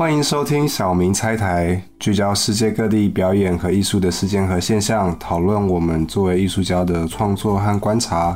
[0.00, 8.34] 欢迎收听小明拆台，聚焦世界各地表演和艺术的事件和现象，讨论我们作为艺术家的创作和观察。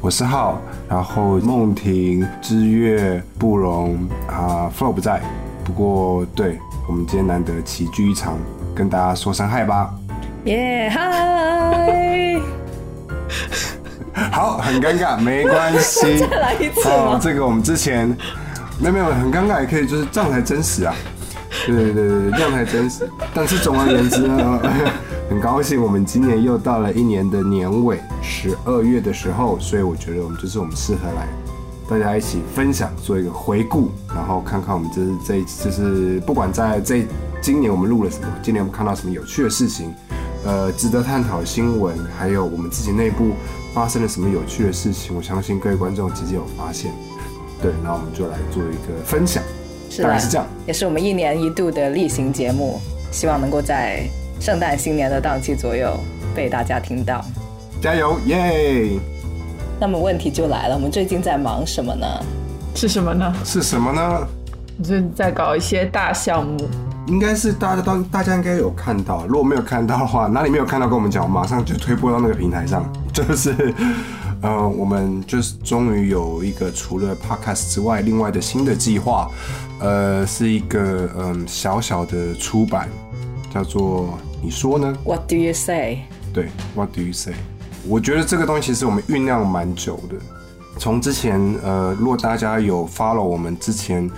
[0.00, 5.22] 我是浩，然后梦婷、之月、布荣啊，Flo 不在，
[5.62, 6.58] 不过对
[6.88, 8.36] 我们今天难得齐聚一场，
[8.74, 9.94] 跟大家说声嗨吧。
[10.46, 12.40] 耶嗨！
[14.32, 16.18] 好，很尴尬，没关系。
[16.26, 17.20] 再来一次哦吗，？
[17.22, 18.12] 这个我们之前
[18.80, 20.94] 没有没有很尴尬，也可以就是这样才真实啊。
[21.66, 23.08] 对对对对，这样才真实。
[23.34, 24.60] 但是总而言之呢，
[25.28, 31.26] 很高兴我们今年又到了一年的年尾，十二月的时候，所以我觉得我们就是我们适合来
[31.88, 37.04] 大家一起分享，做一个回顾，然后看看我们这是这就是不管在这
[37.40, 39.92] 今年我们录了什么，今年我们看到什么有趣的事情，
[40.44, 43.32] 呃，值得探讨的新闻，还有我们自己内部
[43.74, 46.92] 发生了什么有趣的事情，我相信各位观众其实有发现。
[47.60, 49.42] 对，那我们就来做一个分享，
[49.90, 50.46] 是的大概是这样。
[50.66, 54.02] 也是我们一年一度的例行节目，希望能够在
[54.40, 55.98] 圣诞新年的档期左右
[56.34, 57.24] 被大家听到。
[57.80, 58.98] 加油，耶！
[59.80, 62.06] 那么问题就来了，我们最近在忙什么呢？
[62.74, 63.34] 是什么呢？
[63.44, 64.26] 是什么呢？
[64.82, 66.68] 就是在搞一些大项目，
[67.08, 72.88] 应该是大家都大家应该有看到，如果没有看到的话，哪里没有看到跟我们讲，我马上就推播到那个平台上。
[73.12, 73.74] 就是，
[74.40, 79.28] 呃，我们就是终于有一个除了 podcast 之外，另外的新的计划，
[79.80, 82.88] 呃，是一个嗯小小的出版，
[83.52, 86.02] 叫做你说呢？What do you say？
[86.32, 87.34] 对，What do you say？
[87.88, 90.16] 我觉得这个东西其实我们酝酿蛮久的。
[90.78, 94.08] 从之前，呃，如果大家有 follow 我们之前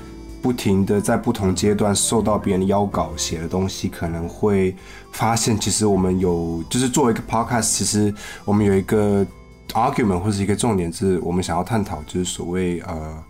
[0.43, 4.77] 不停的在不同阶段受到别人邀稿写的东西，可能会
[5.13, 8.13] 发现，其实我们有就是作为一个 podcast，其实
[8.45, 9.25] 我们有一个
[9.73, 13.25] argument 或是一个重点，是我们想要探讨，就是所谓呃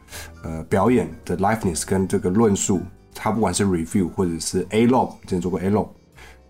[0.45, 2.81] 呃表演的 liveness 跟这个论述，
[3.15, 5.89] 它不管是 review 或者是 A log，之前做过 A log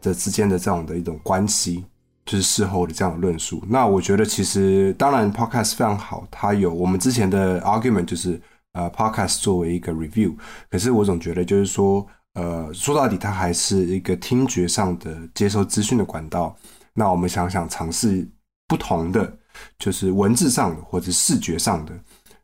[0.01, 1.85] 的之间的这样的一种关系。
[2.27, 3.61] 就是事后的这样的论述。
[3.67, 8.41] 那我觉得其实当然 podcast 非常好，它有我们之前的 argument 就是
[8.73, 10.37] 呃 podcast 作为一个 review，
[10.71, 16.55] 可是我总觉得就是说呃说到底它还是一个听觉上的接收资讯的管道。
[16.95, 18.29] 那我们想想尝试
[18.69, 19.37] 不同的，
[19.79, 21.93] 就是文字上的或者视觉上的，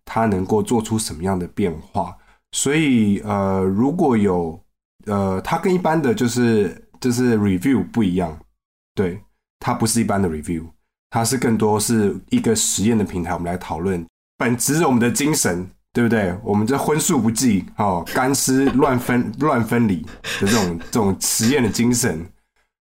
[0.05, 2.17] 它能够做出什么样的变化。
[2.53, 4.59] 所以呃如果有
[5.07, 8.39] 呃它跟一般的就是就是 review 不一样，
[8.95, 9.21] 对。
[9.59, 10.63] 它不是一般的 review，
[11.11, 14.07] 它是更多是一个实验的平台，我们来讨论
[14.37, 16.33] 本质我们的精神，对不对？
[16.45, 20.09] 我们这荤素不忌，哦，干湿乱分乱分离的
[20.41, 22.25] 这种这种实验的精神，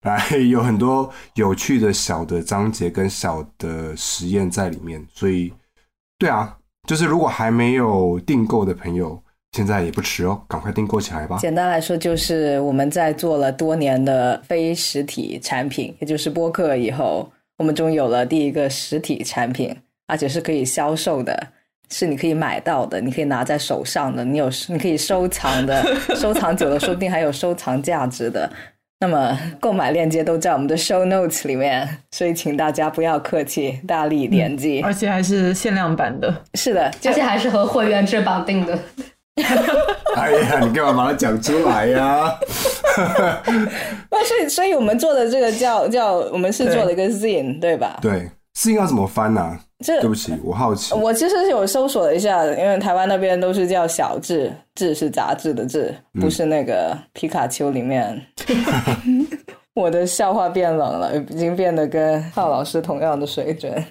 [0.03, 5.53] 来 有很多有趣的小的章节跟小的实验在里面，所以
[6.17, 9.21] 对啊，就是如果还没有订购的朋友，
[9.51, 11.37] 现在也不迟哦，赶快订购起来吧。
[11.39, 19.75] 简单来说，就是我们在做了多年的非实体产品，也就是播客以后，我们终于有了第一个实体产品，
[20.07, 21.47] 而且是可以销售的，
[21.89, 25.83] 是你可以买到的，你可以拿在手上的，你有你可以收藏的，
[26.15, 28.49] 收藏久了说不定还有收藏价值的。
[29.01, 34.81] 那么购买链接都在我们的 show notes 里面，所以请大家不要客气，大力点击。
[34.81, 36.43] 而且还是限量版的。
[36.55, 38.77] 是的，就而且还是和会员制绑定的。
[40.17, 42.29] 哎呀，你干嘛把它讲出来呀、
[44.11, 47.99] 那所以，所以我们做的这个叫叫，我们是做了一个 zine，对吧？
[48.01, 48.29] 对，
[48.59, 49.59] 是应该怎么翻呢、啊？
[49.85, 50.93] 这对不起，我好奇。
[50.93, 58.21] 我其实是有搜索了一下，因为台湾那边都是叫小志，志是杂志的志，不是那个皮卡丘里面。
[59.75, 63.81] 我的笑话变冷了，已经变得跟浩老师同样的水准。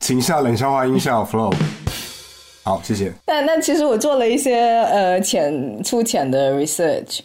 [0.00, 1.50] 请下冷笑话音效 flow。
[2.62, 3.10] 好，谢谢。
[3.24, 7.20] 但但其实我做了一些呃浅粗浅的 research，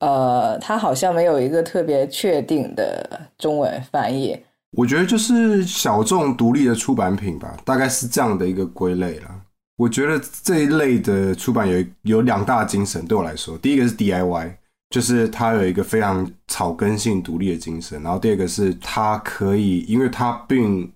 [0.00, 4.36] 呃，它好像没有一个特别确定的中文翻译。
[4.72, 9.40] 我觉得就是小众独立的出版品吧，大概是这样的一个归类啦。
[9.76, 14.54] 我觉得这一类的出版有有两大精神，对我来说，第一个是 DIY，
[14.90, 20.90] 就是它有一个非常草根性独立的精神，然后第二个是它可以，因为它并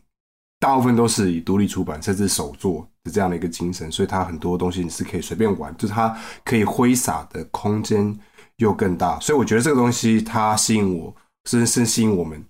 [0.58, 8.16] 大部分都是以独立出版甚至手作的这样的一个精神，所以它很多东西你是可以随便玩，就是它可以挥洒的空间
[8.56, 11.14] 又更大，所以我觉得这个东西它吸引我，
[11.44, 12.42] 是是吸引我们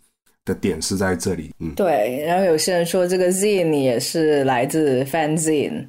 [0.46, 5.86] 的点是在这里，嗯，对，然后有些人说这个 zine 也是来自 fanzine，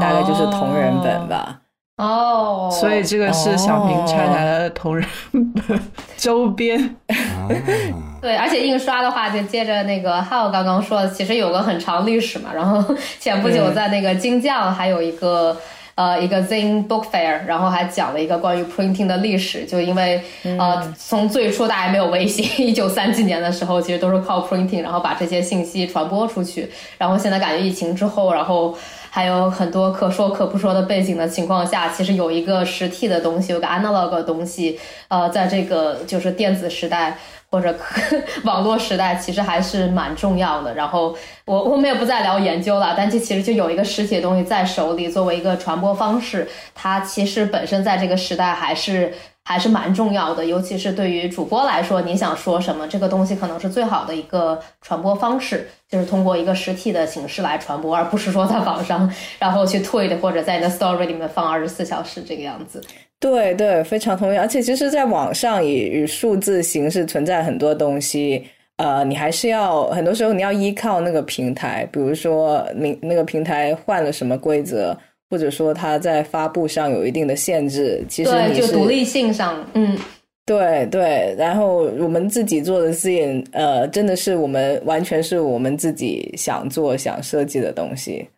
[0.00, 1.60] 大概就是同人本吧。
[1.98, 5.78] 哦，所以这个是小明拆来的同人本
[6.16, 6.80] 周边。
[7.08, 7.46] 啊
[8.20, 12.50] 对，而且印刷的话，就接着那个浩刚刚说的，其实有个很长历史嘛。
[12.52, 15.56] 然后前不久在那个金匠还有一个。
[15.94, 26.68] 呃，一个 Zine Book Fair，然后还讲了一个关于 printing 的历史，就因为呃，从最初大家没有微信， 一九三几年的时候，其实都是靠 printing，然后把这些信息传播出去。
[26.98, 28.76] 然后现在感觉疫情之后，然后
[29.10, 37.16] 还有很多可说可不说的背景的情况下，其实有一个实体的东西，有个 analog 的东西，呃，在这个就是电子时代。
[37.54, 37.72] 或者
[38.42, 40.74] 网络时代其实还是蛮重要的。
[40.74, 49.14] 然后我我们也不再聊研究了，但这其实就有一个实体的东西在手里，作为一个传播方式，它其实本身在这个时代还是
[49.44, 50.44] 还是蛮重要的。
[50.44, 59.08] 尤其是对于主播来说，你想说什么，这个东西可能是最好的一个传播方式，就是通过一个实体的形式来传播，而不是说在网上
[59.38, 62.82] 然后去 tweet 或者在你的 story 里面放二十四小时这个样子。
[63.20, 64.36] 对对，非常同意。
[64.36, 68.44] 而且其实，在网上以以数字形式存在很多东西，
[68.76, 74.94] 呃，你还是要很多时候你要依靠那个平台，比如说你那个平台换了什么规则，
[75.30, 78.04] 或者说它在发布上有一定的限制。
[78.08, 79.96] 其实你就独立性上，嗯，
[80.44, 81.34] 对对。
[81.38, 88.28] 然后我们自己做的 Z，呃，真的是我们完全是我们自己想做、想设计的东西。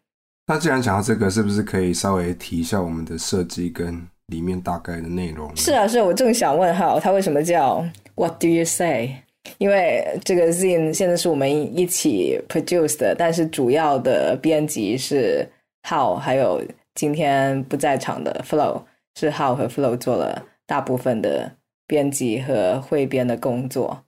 [0.47, 4.01] 那既然讲到这个，是不是可以稍微提一下我们的设计跟？
[4.29, 7.85] 里面大概的内容是啊，是我正想问哈，他为什么叫
[8.17, 9.11] What do you say？
[9.59, 15.49] 因为这个 Zine 现在是我们一起 produce 的，但是主要的编辑是
[15.89, 16.61] How，还有
[16.95, 18.83] 今天不在场的 Flow，
[19.15, 21.53] 是 How 和 Flow 做了大部分的
[21.87, 24.03] 编辑和汇编的工作。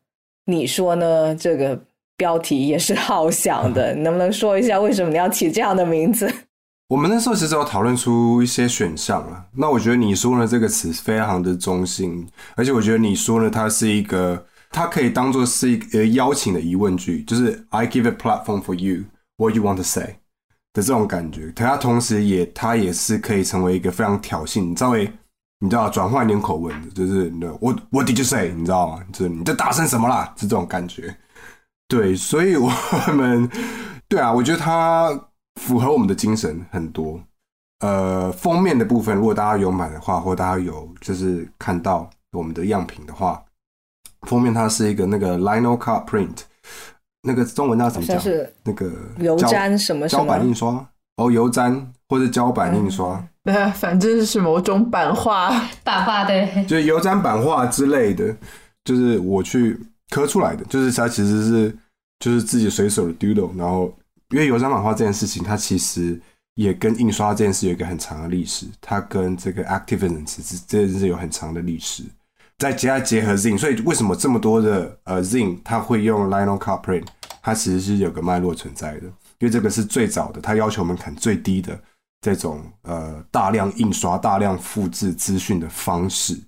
[0.46, 1.36] 你说呢？
[1.36, 1.80] 这个
[2.16, 6.28] 标题也是 How 想的， 能不能说一下为什么你要起这样的名字？
[6.88, 9.44] 我们那时候其实有讨论出一些选项啊。
[9.52, 12.26] 那我觉得你说呢这个词非常的中性，
[12.56, 19.04] 而且我觉得你说呢它是一个，它可以当做是一个邀请的疑问句，就是 I give a platform for you,
[19.36, 20.16] what you want to say
[20.72, 21.52] 的这种感觉。
[21.54, 25.12] 它同时也它也是可以成为一个非常挑衅，稍微
[25.60, 27.30] 你知道转换一点口吻，就是
[27.60, 28.50] 我 What did you say？
[28.56, 29.04] 你知道吗？
[29.12, 30.32] 就是你在大声什么啦？
[30.38, 31.14] 是这种感觉。
[31.86, 32.72] 对，所以我
[33.14, 33.46] 们
[34.08, 35.27] 对啊，我觉得它。
[35.58, 37.20] 符合我们的精神很多，
[37.80, 43.42] 呃，封面的部分，如果大家有买的话，或大家有就是看到我们的样品的话，
[44.22, 46.36] 封面它是一个那个 linocut print，
[47.22, 48.18] 那个中文叫怎么讲？
[48.20, 50.88] 是那个油粘什么胶板印刷？
[51.16, 53.22] 哦，油粘或者胶板印刷？
[53.44, 55.50] 对， 反正是某种版画，
[55.82, 58.34] 版画对，就是油粘版画之类的，
[58.84, 59.78] 就是我去
[60.10, 61.78] 刻出来的，就是它其实是
[62.20, 63.92] 就是自己随手的 doodle，然后。
[64.30, 66.20] 因为油粘版画这件事情，它其实
[66.54, 72.02] 也跟印刷这件事有一个很长的历史，它跟这个 activism 其实这件事有很长的历史。
[72.58, 77.06] 再接下结合 zine，所以为什么这么多的呃 zine 它会用 lino car print，
[77.40, 79.06] 它其实是有个脉络存在的，
[79.38, 81.80] 因为这个是最早的，它要求门槛最低的
[82.20, 86.38] 这种呃大量印刷、大量复制资讯的方式。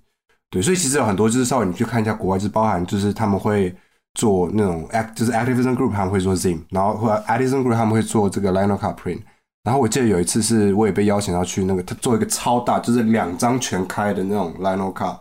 [0.50, 3.75] 对，所以其实有很多就是稍微你去看一下国外，就包含就是他们会。
[4.14, 9.20] 做那种 act 就是 activism group 他们会做 zine，然后或者 activism group 他们会做这个 lino card print。
[9.62, 15.18] 然后我记得有一次是我也被邀请要去那个他做一个超大，就是两张全开的那种 lino card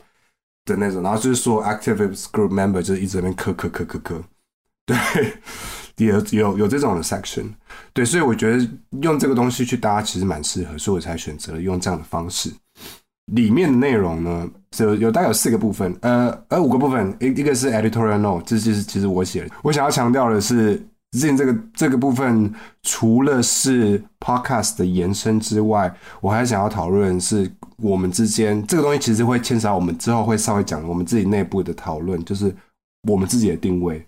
[0.65, 4.23] 的那种，然后就是说 activist group member 就是一直在那边磕磕磕磕磕，
[4.85, 4.97] 对，
[6.07, 7.49] 有有有这种的 section，
[7.91, 8.65] 对，所以我觉得
[9.01, 12.49] 用这个东西去搭其实蛮适合，所以我才选择了用这样的方式。
[13.33, 19.49] 里面的内容呢，有有大概有四个部分，呃，呃，五个部分，一一个是 editorial note，这就是其实我写的。
[19.63, 20.79] 我想要强调的是
[21.11, 32.55] ，Zin 这个这个部分，除了是 podcast 的延伸之外，我还想要讨论是我们之间这个东西，其实会牵扯到我们之后会稍微讲我们自己内部的讨论，就是
[33.07, 34.05] 我们自己的定位。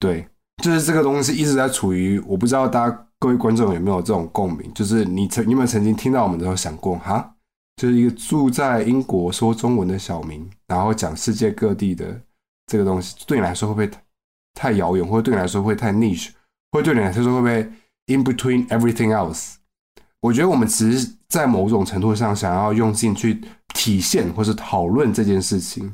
[0.00, 0.26] 对，
[0.62, 7.32] 就是这个东西一直在处于，我不知道大家各位观众有没有这种共鸣，就是你曾你有没有曾经听到我们的时候想过，哈？
[7.76, 12.20] 就是一个住在英国说中文的小明，然后讲世界各地的
[12.66, 13.98] 这个东西，对你来说会不会
[14.54, 16.30] 太遥远，或者对你来说会太 niche，
[16.70, 17.72] 或者对你来说会不会
[18.06, 19.54] in between everything else？
[20.20, 23.40] 我觉得我们其实，在某种程度上想要用心去
[23.74, 25.92] 体现或是讨论这件事情。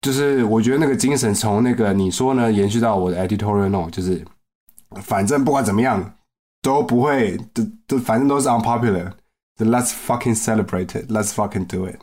[0.00, 4.24] 就是我觉得那个精神从那个你说呢，延续到我的 editorial note，就是
[5.02, 6.14] 反正不管怎么样
[6.62, 9.12] 都不会，都都反正都是 unpopular。
[9.58, 11.10] Let's fucking celebrate it.
[11.10, 11.96] Let's fucking do it.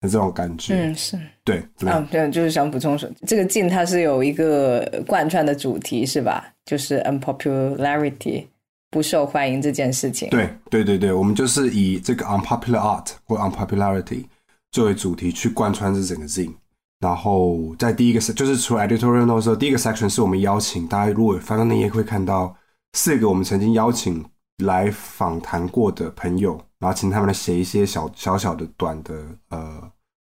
[0.00, 2.02] 的这种感觉，嗯，是对，怎么样？
[2.02, 6.44] 啊，对，就是想补充说，这个镜它是有一个贯穿的主题是吧？
[6.64, 8.44] 就是 unpopularity
[8.90, 10.28] 不受欢迎这件事情。
[10.30, 14.24] 对，对，对，对，我们就是以这个 unpopular art 或 unpopularity
[14.72, 16.50] 作为主题去贯穿这整个 Z。
[16.98, 22.52] 然后在第一个就是除了 editorial note 之后，第一个 section 是我们邀请大家，如果翻到那页会看到
[22.94, 24.24] 四个我们曾经邀请
[24.64, 29.14] 来访谈过的朋友，然后请他们来写一些小小小的短的
[29.50, 29.80] 呃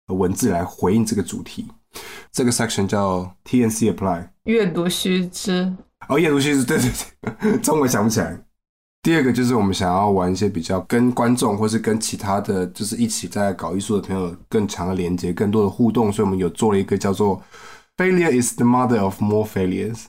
[0.07, 1.65] 文字来回应这个主题。
[2.31, 5.73] 这个 section 叫 TNC apply 阅读须知。
[6.09, 6.91] 哦，阅读须知，对对
[7.39, 8.37] 对， 中文想不起来。
[9.01, 17.41] 第二个就是我们想要玩一些比较跟观众或是跟其他的就是一起在搞艺术的朋友更强的连接、更多的互动，所以我们有做了一个叫做
[17.95, 20.03] “Failure is the mother of more failures”，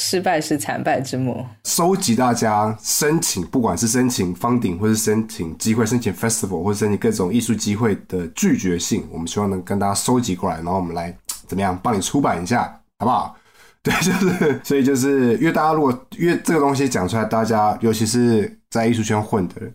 [0.00, 1.44] 失败是惨败之母。
[1.64, 11.14] 收集大家申请，不管是申请方顶，或是申请机会、申请 festival，或者申请各种艺术机会的拒绝信，我们希望能跟大家收集过来，然后我们来
[11.46, 12.62] 怎么样帮你出版一下，
[12.98, 13.36] 好不好？
[13.84, 19.74] 对，就是，所以就是，因为大家如果因为这个东西讲出来，大家尤其是在艺术圈混的人，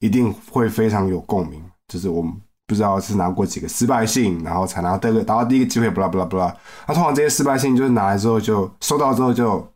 [0.00, 1.62] 一定会非常有共鸣。
[1.86, 2.34] 就是我们
[2.72, 6.56] 不知道是拿过几个失败信，然后才拿到这个，达到第一个机会，不啦不啦不啦。
[6.88, 9.66] 那通常这些失败信就是拿来之后就收到之后就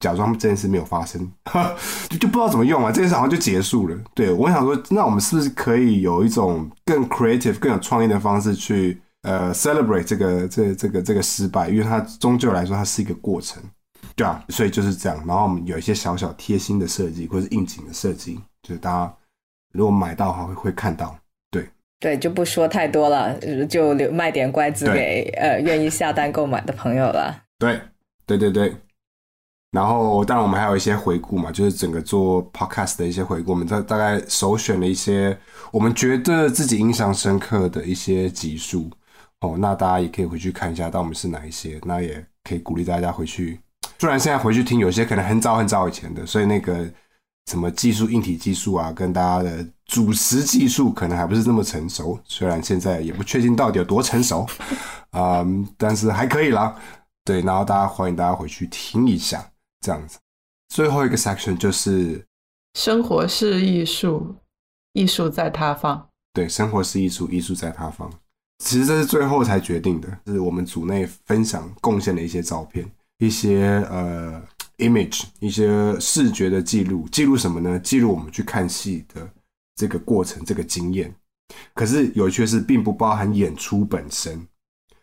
[0.00, 1.20] 假装这件事没有发生，
[2.10, 3.96] 就 就不知道怎么用啊，这件事好像就结束了。
[4.14, 9.00] 对我想说，那我们是不是可以有一种更 creative、更有创意的方式去？
[9.24, 13.62] 呃，celebrate 这个这这个这个失败，因为它终究来说它是一个过程，
[14.14, 15.16] 对啊，所以就是这样。
[15.26, 19.14] 然后我们有一些小小贴心的设计，或是应景的设计，就是大家
[19.72, 21.16] 如果买到的话会会看到。
[22.04, 23.34] 对对，就不说太多了，
[23.66, 27.34] 就留卖点乖子给呃愿意下单购买的朋友了。
[27.58, 27.80] 对
[28.26, 28.76] 对对对。
[29.70, 35.36] 然后当然我们还有一些回顾嘛，就是整个做 podcast 的一些回顾，我们大大概首选了一些
[35.72, 38.90] 我们觉得自己印象深刻的一些集数。
[39.40, 43.58] 哦，那大家也可以回去看一下，到我们是哪一些，那也可以鼓励大家回去。
[43.98, 46.86] 虽然现在回去听，有些可能很早很早以前的，所以那个
[47.50, 52.18] 什么技术、硬体技术啊，跟大家的主持技术可能还不是那么成熟。
[52.24, 54.46] 虽然现在也不确定到底有多成熟，
[55.10, 55.44] 啊，
[55.76, 56.74] 但是还可以啦。
[57.24, 59.50] 对，然后大家欢迎大家回去听一下，
[59.80, 60.18] 这样子。
[60.68, 62.24] 最后一个 section 就是
[62.74, 64.34] 生活是艺术，
[64.92, 66.08] 艺术在他方。
[66.32, 68.10] 对，生活是艺术，艺术在他方。
[68.58, 72.84] 其实这是最后才决定的，是我们组内分享贡献的一些照片，
[73.18, 74.42] 一些呃
[74.78, 77.08] image，一些视觉的记录。
[77.10, 77.78] 记录什么呢？
[77.78, 79.28] 记录我们去看戏的
[79.76, 81.14] 这个过程，这个经验。
[81.74, 84.46] 可是有趣的是，并不包含演出本身。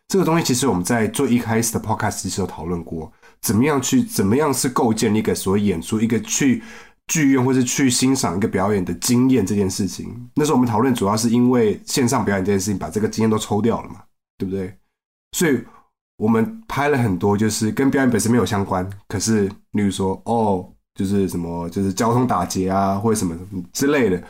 [0.07, 3.11] 这个东西其实我们在做一开始的 podcast 的时候讨论过，
[3.41, 6.63] 怎么样去，怎么样是构建一个所谓演出，一个去。
[7.07, 14.01] 剧院或是去欣赏一个表演的经验这件事情，那时候我们讨论主要是因为线上表演这件事情把这个经验都抽掉了嘛，
[14.37, 14.73] 对不对？
[15.33, 15.61] 所以
[16.15, 23.37] 我们拍了很多就是跟表演本身没有相关，可是例如说哦，就是什么就是交通打劫啊或者什么
[23.73, 24.23] 之类的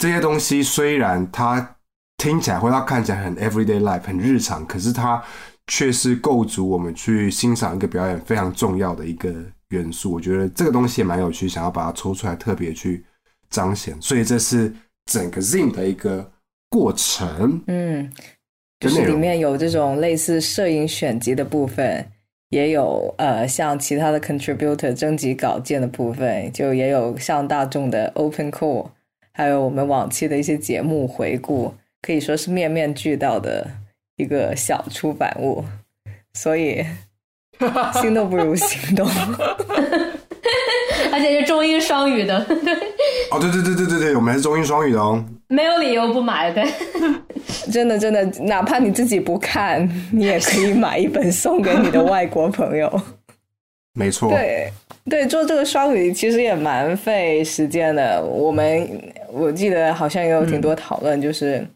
[0.00, 1.76] 这些东西，虽然它
[2.16, 5.22] 听起来或它看起来很 everyday life 很日常，可是它
[5.68, 9.32] 却是构筑我们去欣赏一个表演非常重要的一个。
[9.70, 13.04] 元素，我觉得这个东西也蛮有趣，想要把它抽出来，特别去
[13.50, 13.96] 彰显。
[14.00, 14.74] 所以这是
[15.06, 16.28] 整个 Zin 的一个
[16.68, 17.62] 过程。
[17.68, 18.12] 嗯，
[18.80, 22.04] 就是里面有这种类似摄影选集的部分，
[22.48, 28.90] 也有呃像其他的 contributor 征集稿件的部分，就也有像大众的 open call，
[29.32, 33.66] 还有我们往期的一些节目回顾，可以说是面面俱到的
[34.16, 35.64] 一个小出版物。
[36.34, 36.84] 所以。
[38.00, 39.06] 心动不如行动，
[41.12, 42.38] 而且是中英双语的。
[43.30, 45.22] 哦，对对对对对对，我们是中英双语的哦。
[45.48, 46.64] 没有理由不买，对。
[47.70, 52.90] 真的真的，哪怕你自己不看，你也可以买一本送给你的外国朋友。
[53.94, 54.30] 没错。
[54.30, 54.72] 对
[55.04, 58.24] 对，做这个双语其实也蛮费时间的。
[58.24, 61.66] 我们我记得好像也有挺多讨论，就是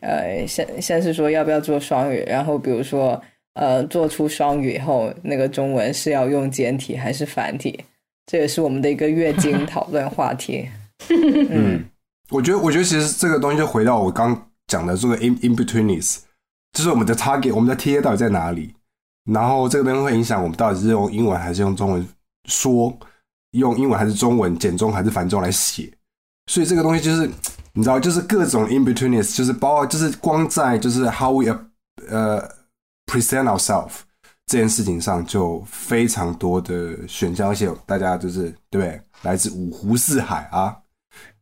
[0.00, 3.20] 呃，先先是说要不要做双语，然后比如说。
[3.54, 7.78] 呃，做出双语以后，那个中文是要用简体还是繁体？
[8.26, 10.68] 这也是我们的一个月经 讨论话题。
[11.10, 11.84] 嗯，
[12.30, 16.20] 我觉得，我觉得其实这个东西就回到我刚讲的这个 in in betweenness，
[16.72, 18.72] 就是我们的 target，我们的 TA 到底在哪里？
[19.24, 22.08] 然后这个东西会影响我们到底是用英文还是用中文
[22.46, 22.96] 说，
[23.52, 25.92] 用英文还是中文简中还是繁中来写。
[26.50, 27.30] 所以这个东西就是
[27.72, 31.46] 你知道，就是各种 in betweenness，就是包括就是光在就是 how we
[32.08, 32.60] 呃。
[33.06, 34.02] present ourselves
[34.46, 39.02] 这件事情上就非常多的选项，而且大家就是对不对？
[39.22, 40.76] 来自五湖四海啊。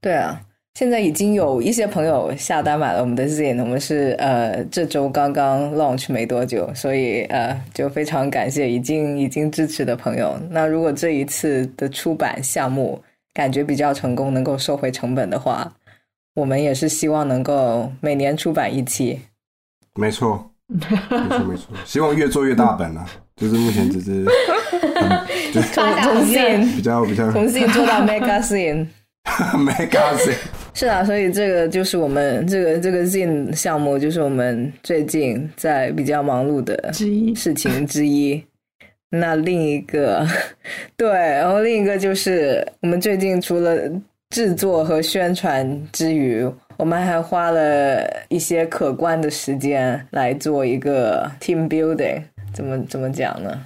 [0.00, 0.40] 对啊，
[0.78, 10.38] 现在已经有一些朋友下单买了我们的 Zine，我们是呃这周刚刚 launch 没多久，所以呃就非常感谢已经已经支持的朋友。
[10.50, 13.02] 那如果这一次的出版项目
[13.34, 15.68] 感觉比较成功，能够收回成本的话，
[16.36, 19.18] 我们也是希望能够每年出版一期。
[19.96, 23.04] 没错，没错没错，希望越做越大本啊。
[23.34, 24.24] 就是目前 只是
[24.94, 28.40] 嗯就 发大从宏愿 Zine 比较比较从 Zine 做到 Mega
[29.28, 29.64] Zine。
[29.64, 30.34] mega Z。
[30.74, 38.42] 是啊，所以这个就是我们这个这个 Zine 项目，就是我们最近在比较忙碌的之一事情之一。
[39.10, 40.26] 那另一个，
[40.96, 43.76] 对，然后另一个就是我们最近除了
[44.28, 52.22] 制作和宣传之余，我们还花了一些可观的时间来做一个 team building。
[52.52, 53.58] 怎么怎么讲呢？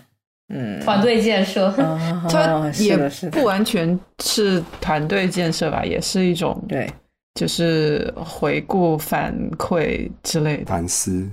[0.53, 2.97] 嗯，团队建设，啊， 它也
[3.31, 6.89] 不，完全是团队建设吧，也是一种对，
[7.35, 10.67] 就是回顾反馈之类的。
[10.67, 11.29] 反思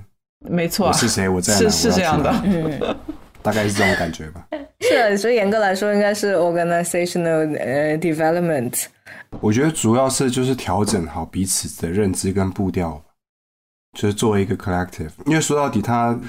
[0.50, 2.34] 没错啊，我是谁，我在哪，是是这样的。
[2.46, 2.80] 嗯。
[3.42, 4.46] 大概是这种感觉吧。
[4.82, 8.86] 是的，所以严格来说，应该是 organizational 呃 development。
[9.40, 13.02] 我觉得主要是就是调整好彼此的认知跟步调，
[13.98, 15.12] 就是作为一个 collective。
[15.26, 16.20] 因为说到底它，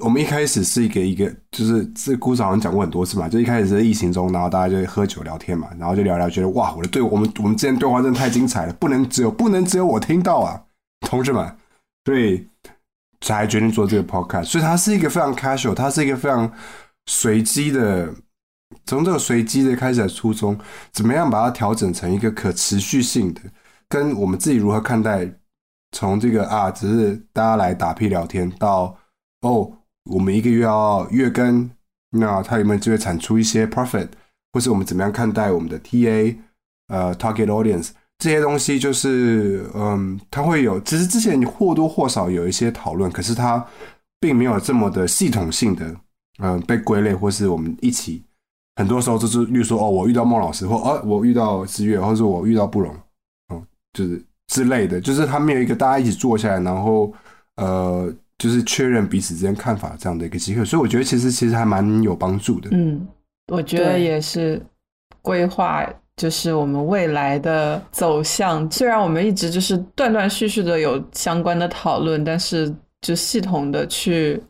[0.00, 10.62] 我们一开始是一个一个，就是这故事好像讲过很多次嘛，就一开始是疫情中，然后大家就会喝酒聊天嘛，然后就聊聊，觉得哇，我的对我们我们之间对话真的太精彩了，不能只有不能只有我听到啊，
[11.00, 11.56] 同志们，
[12.04, 12.46] 所以
[13.20, 14.44] 才决定做这个 podcast。
[14.44, 16.50] 所以它是一个非常 casual，它是一个非常
[17.06, 18.12] 随机的。
[18.86, 20.56] 从这个随机的开始的初衷，
[20.92, 23.40] 怎么样把它调整成一个可持续性的，
[23.88, 25.28] 跟我们自己如何看待，
[25.90, 28.96] 从这个啊，只是大家来打屁聊天，到
[29.40, 29.72] 哦，
[30.10, 31.70] 我们一个月要月更，
[32.10, 34.08] 那它有没有机会产出一些 profit，
[34.52, 36.36] 或是我们怎么样看待我们的 TA，
[36.88, 43.64] 呃，target audience 这些东西，就是嗯，它会有，其实之前你或多或少有一些讨论，可是它
[44.18, 45.96] 并没有这么的系统性的，
[46.42, 48.22] 嗯、被归类，或是我们一起。
[48.76, 52.94] 很多时候就是，例如说，哦，我遇到孟老师，或哦，我遇到思月，或者我遇到布隆，
[53.52, 57.12] 嗯，就是之类的，就是他没有一个大家一起坐下来，然后
[57.56, 62.70] 呃，就是确认彼此之间看法这样的一个机会，所以我觉得其实其实还蛮有帮助的。
[62.72, 63.06] 嗯，
[63.52, 64.58] 我觉得也是
[65.20, 68.68] 规划，就是我们未来的走向。
[68.70, 74.42] 虽然我们一直就是断断续续的有相关的讨论，但是就系统的去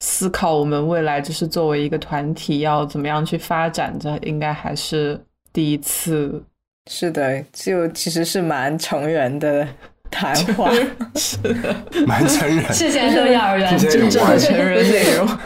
[0.00, 5.18] 思考我们未来就是作为一个团体要怎么样去发展，这应该还是
[5.50, 6.44] 第一次。
[6.90, 9.66] 是的，就其实是蛮成人的
[10.14, 10.70] 谈话。
[11.16, 11.74] 是的，
[12.06, 15.26] 蛮成人，是先生幼儿园，真正的成人内容。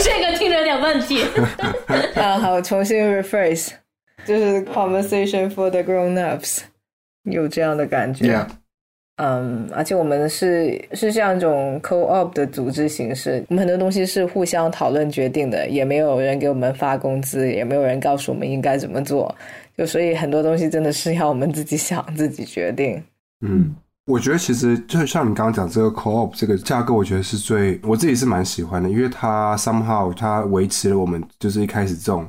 [0.00, 1.24] 这个听着有点问题。
[2.14, 3.70] 啊，好，重新 rephrase，
[4.24, 6.60] 就是 conversation for the grown ups，
[7.24, 8.26] 有这样的感觉。
[8.26, 8.46] Yeah，
[9.16, 19.34] 嗯，而且我们是是像一种 co-op 的组织形式，我们很多东西是互相讨论决定的，也没有人给我们发工资，也没有人告诉我们应该怎么做，
[19.76, 23.02] 就所以很多东西真的是要我们自己想、自己决定。
[23.40, 23.74] 嗯，
[24.06, 32.28] 我觉得其实就像你刚刚讲这个 co-op 这个架构，我觉得是最我自己是蛮喜欢的，因为它 somehow 它维持了我们就是一开始这种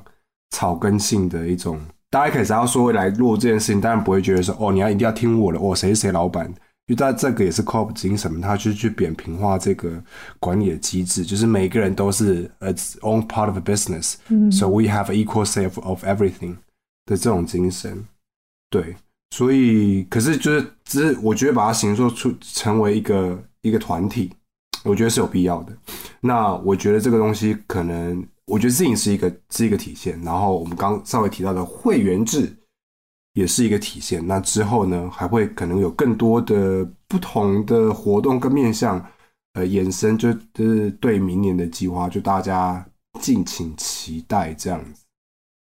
[0.52, 6.46] 草根性的一种，大家一开始要说来做这件事情，当然不会觉得说哦你要一定要听我的，哦谁是谁老板，
[6.88, 10.02] 因为它这个也是 co-op 精神，它就是去扁平化这个
[10.40, 14.52] 管理的机制，就是每个人都是 its own part of a business，嗯。
[14.52, 16.56] so we have equal say of, of everything
[17.06, 18.06] 的这种精神，
[18.70, 18.96] 对，
[19.32, 24.32] 所以可是就是只是我觉得把它形塑出成为一个一个团体，
[24.84, 25.78] 我觉得是有必要的。
[26.22, 32.56] 那我觉得这个东西可能，我觉得 Zing 是一个是一个体现，然后我们刚稍微提到的会员制
[33.34, 34.26] 也是一个体现。
[34.26, 39.06] 那之后呢，还会可能有更多的不同的活动跟面向，
[39.54, 42.84] 呃，衍生就就是对明年的计划，就大家
[43.20, 45.04] 敬请期待这样子。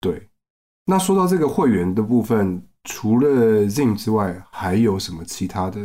[0.00, 0.28] 对，
[0.86, 3.28] 那说到这个会员的部分，除了
[3.64, 5.78] Zing 之外，还有什么其他的？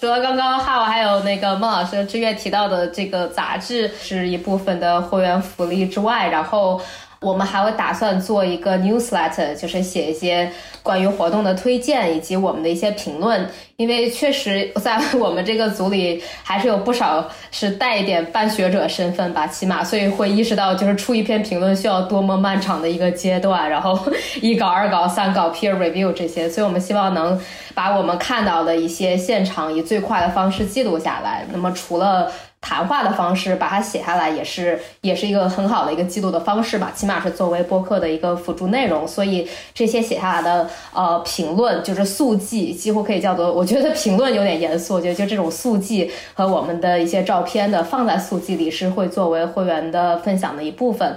[0.00, 6.80] 除了刚刚浩还有那个孟老师之月提到的这个杂志是一部分的会员福利之外，然后
[7.24, 10.50] 我们还会打算做一个 newsletter，就是写一些
[10.82, 23.98] 关于活动的推荐以及我们的一些评论，因为确实在我们这个组里还是有不少是带一点半学者身份吧，起码所以会意识到就是出一篇评论需要多么漫长的一个阶段，然后
[24.42, 27.40] 一稿、二稿、三稿、peer review 这些，所以我们希望能
[27.74, 31.46] 把我们看到的一些现场以最快的方式记录下来。
[31.50, 32.30] 那么除了
[32.66, 39.06] 谈话的方式把它写下来，也是也是一个很好的一个记录的方式吧，起码是作为播客的一个辅助内容。
[39.06, 51.14] 所以这些写下来的呃评论就是速记，几乎可以叫做，我觉得评论有点严肃，我觉得就这种速记和我们的一些照片的放在速记里是会作为会员的分享的一部分。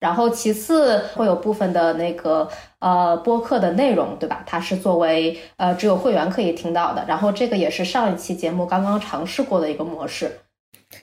[0.00, 2.48] 然后其次会有部分的那个
[2.80, 4.42] 呃播客的内容，对吧？
[4.44, 7.04] 它是作为呃只有会员可以听到的。
[7.06, 10.30] 然后这个也是上一期节目刚刚尝试过的一个模式。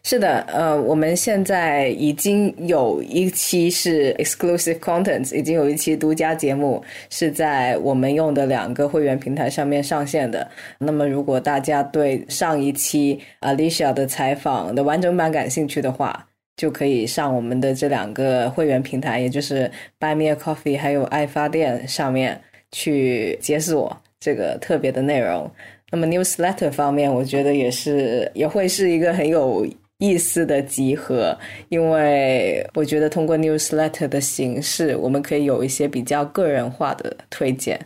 [0.07, 10.47] 是的，呃，我们现在已经有一期是 exclusive content，已经有一期独家节目是在我们用的两个会员平台上面上线的。
[10.77, 22.39] 那么，如果大家对上一期 Alicia 的采访的完整版感兴趣的话，就可以上我们的这两个会员平台，也就是 Buy Me a Coffee 还有爱发电上面
[22.71, 25.49] 去解锁这个特别的内容。
[25.89, 29.65] 那么 newsletter 方面，我觉得也是也会是一个很有
[30.05, 31.35] 意思的集合，
[31.69, 37.79] 因为我觉得通过 newsletter 的形式，我们可以有一些比较个人化的推荐，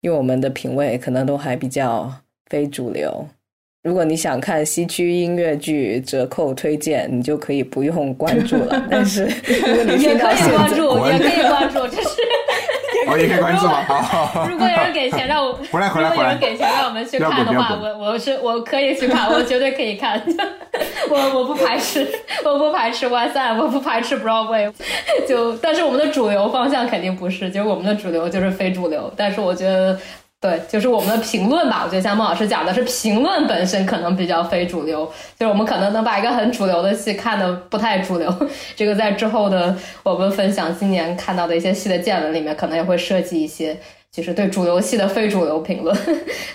[0.00, 2.10] 因为我们的品味可能都还比较
[2.48, 3.28] 非主流。
[3.82, 8.80] 如果你想看西区音乐剧折扣推荐，你就可以不用关注了。
[8.88, 12.11] 但是如果你也听到现可以关在，注，也可以关注，这是。
[13.12, 13.66] 哦，也可以关注。
[14.50, 20.20] 如果有人给钱让我， 回来回来如果有人给钱让我们去看的话，我我是我可以去看，我绝对可以看，
[21.10, 22.06] 我我不排斥，
[22.44, 24.72] 我不排斥 West End，我不排斥 Broadway，
[25.28, 29.98] 就但是我们的主流方向肯定不是，就是我们的主流就是非主流，但是我觉得。
[30.42, 31.82] 对，就是我们的评论吧。
[31.84, 35.06] 我觉得像孟老师讲的是，评论本身可能比较非主流，
[35.38, 38.28] 就是我们可能能把一个很主流的戏看的不太主流。
[38.74, 43.78] 这个在之后的我们分享今年看到的一些戏的见闻里面，可能也会涉及一些，
[44.14, 45.96] 就是对主游戏的非主流评论。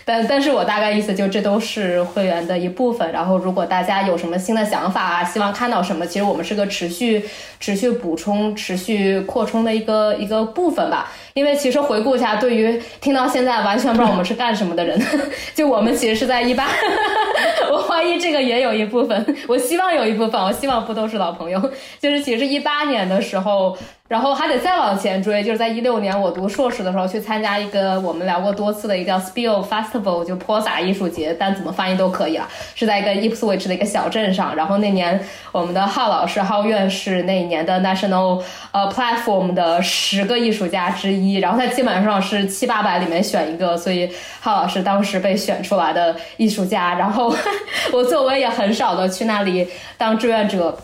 [0.06, 3.12] 但但是我大概意思就这都是会员的一部分。
[3.12, 7.26] 然后如果大家有什么新的想法啊，希望看到什么，其实我们是个持续
[7.60, 11.12] 持续补充、持续扩充的一个一个部分吧。
[11.34, 15.02] 因为其实回顾一下，对于听到现在完全不知道我们是干什么的人，
[15.56, 16.68] 就我们其实是在一八，
[17.72, 21.60] 我怀疑这个也有一部分，我希望有一部分，我希望不都是老朋友，
[22.00, 23.76] 就是其实一八年的时候。
[24.08, 34.56] 然后还得再往前追，就是在一六年我读硕士的时候去参加一个我们聊过多次的一个叫 Spill Festival，就泼洒艺术节，但怎么翻译都可以了，是在一个 Ipswich 的一个小镇上。
[34.56, 38.42] 然后那年我们的浩老师浩院士那一年的 National
[38.72, 46.94] 呃 Platform 的十个艺术家之一，然后他基本上是七八百里面选一个，所以浩老师当时被选出来的艺术家。
[46.94, 47.36] 然后
[47.92, 49.68] 我作为也很少的去那里
[49.98, 50.78] 当志愿者。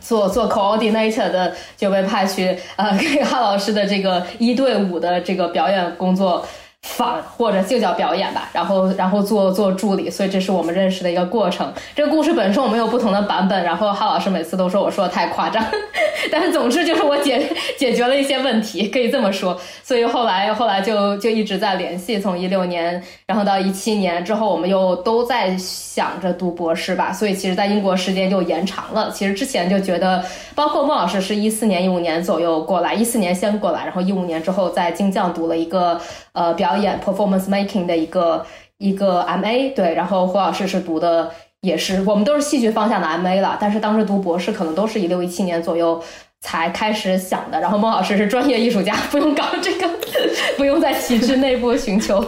[0.00, 6.44] 做做 coordinator 的就被派去呃给哈老师的这个一对五的这个表演工作
[6.82, 11.70] 坊或者就叫表演吧，然后然后做做助理，所以这是我们认识的一个过程。
[11.94, 15.62] 这个故事本身我们有不同的版本，然后哈老师每次都说我说的太夸张，
[16.32, 17.46] 但是总之就是我解
[17.78, 19.58] 解决了一些问题，可以这么说。
[19.82, 29.10] 所以后来后来就就一直在联系，从一六年然后到一七年之后，我们又都在想着读博士吧，所以其实，在英国时间就延长了。
[29.10, 36.00] 其实之前就觉得，包括孟老师是一四年、一五年左右过来，一四年先过来，然后一五年之后在京酱读了一个
[36.32, 38.44] 呃表演 performance making 的一个
[38.78, 46.02] 一个 MA，对，然后胡老师是读的也是，我们都是戏剧方向的 MA 了，但是当时读博士可能都是一六一七年左右。
[46.42, 49.86] 才开始想的，然后孟老师是专业艺术家，不用搞这个，
[50.56, 52.24] 不用在体制内部寻求，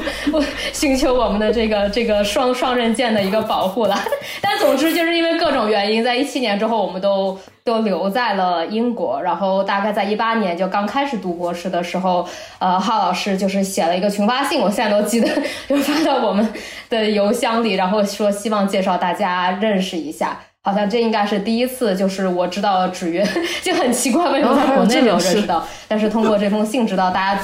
[0.70, 3.98] 寻求我们的这个这个双双刃剑的一个保护了。
[4.42, 9.20] 但总之就是因为各种原因，在一七年之后，我们都都留在了英国。
[9.22, 12.26] 然后大概在一八年就刚开始读博士的时候，
[12.58, 15.28] 呃，浩老师就是写了一个群发信，我现在都记得，
[15.68, 16.52] 就发到我们
[16.88, 20.38] 的邮箱里，然后说希望介绍大家认识一下。
[20.64, 23.26] 好像这应该是第一次，就是我知道纸鸢，
[23.62, 25.66] 就很奇怪，为什么在国内没有认识到？
[25.88, 27.42] 但是通过这封信知道大家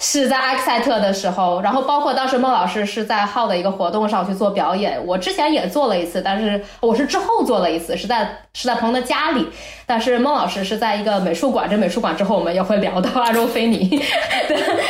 [0.00, 9.46] 是在埃克塞特的时候，然后包括当时孟老师是在号的一个活动上去做表演，我之前也做了一次，但是我是之后做了一次，是在是在朋友的家里，
[9.86, 13.88] 但是孟老师是在一个美术馆，这美术馆之后我们也会聊到阿周菲尼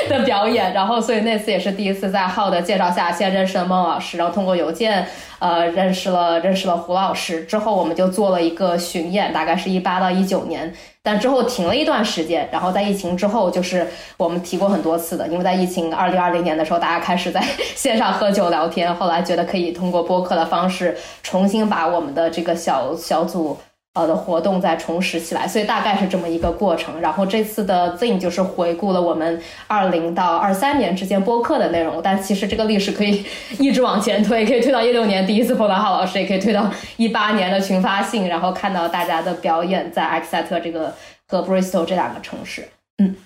[0.09, 5.07] 的的表演，然后所以那次也是第一次在浩的介绍下先认识了孟老师，然后通过邮件。
[5.39, 17.45] 呃，认识了认识了胡老师之后，我们就做了一个巡演，大概是一八到一九年但之后停了一段时间，然后在疫情之后，就是我们提过很多次的，因为在疫情二零二零年的时候，大家开始在
[17.77, 23.59] 线上喝酒聊天，后来觉得可以通过播客的方式重新把我们的这个小小组。
[23.97, 27.01] 呃的活动再重拾起来，所以大概是这么一个过程。
[27.01, 33.25] 然后这次的 Zing 就是回顾了我们二零到二三年之间播客的内容，但其实这个历史可以
[33.59, 40.95] 一直往前推，可以推到一六年第一次碰到浩老师，也可以推到一八年的群发信，然后看到大家的表演在埃克塞特这个
[41.27, 42.69] 和 Bristol 这两个城市。
[43.03, 43.17] 嗯。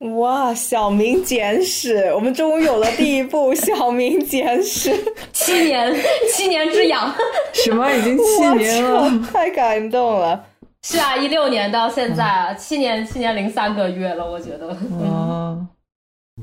[0.00, 4.90] 哇，小明简史，我们终于有了第一部小明简史，
[5.30, 5.94] 七年，
[6.32, 7.14] 七年之痒，
[7.52, 7.92] 什么？
[7.92, 10.42] 已经七年了，太感动了。
[10.82, 14.68] 是啊，一六年到现在啊，七年，七年零三个月了，我觉得。
[14.98, 15.66] 哦，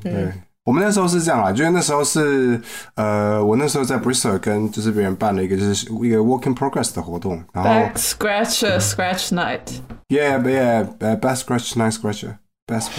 [0.03, 0.31] 对，
[0.63, 2.61] 我们那时候是这样啊，就是那时候是，
[2.93, 12.35] 呃，我那时候在 Bristol 跟就是别人办了一个就是一个 Work in Progress 的活动，然后 Scratch Scratch Night，Yeah，Yeah，Best Scratch Night Scratcher。
[12.67, 12.89] Best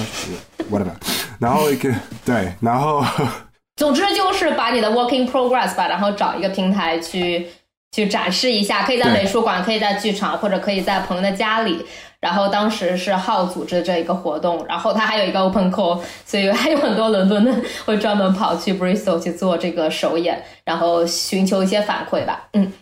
[0.70, 0.94] whatever，
[1.38, 3.04] 然后一个对，然后
[3.76, 7.46] 总之就是把你的 working progress 吧，然后找一个平台去
[7.92, 11.84] 去展示一下，可以在美术馆，可以在剧场，或者可以在朋友的家里。
[12.18, 17.54] 然后当时是浩组织这一个活动，然后他还有一个 open call，所以还有很多伦敦的
[17.84, 22.48] 会专门跑去 Bristol 去做这个首演，然后寻求一些反馈吧。
[22.54, 22.72] 嗯。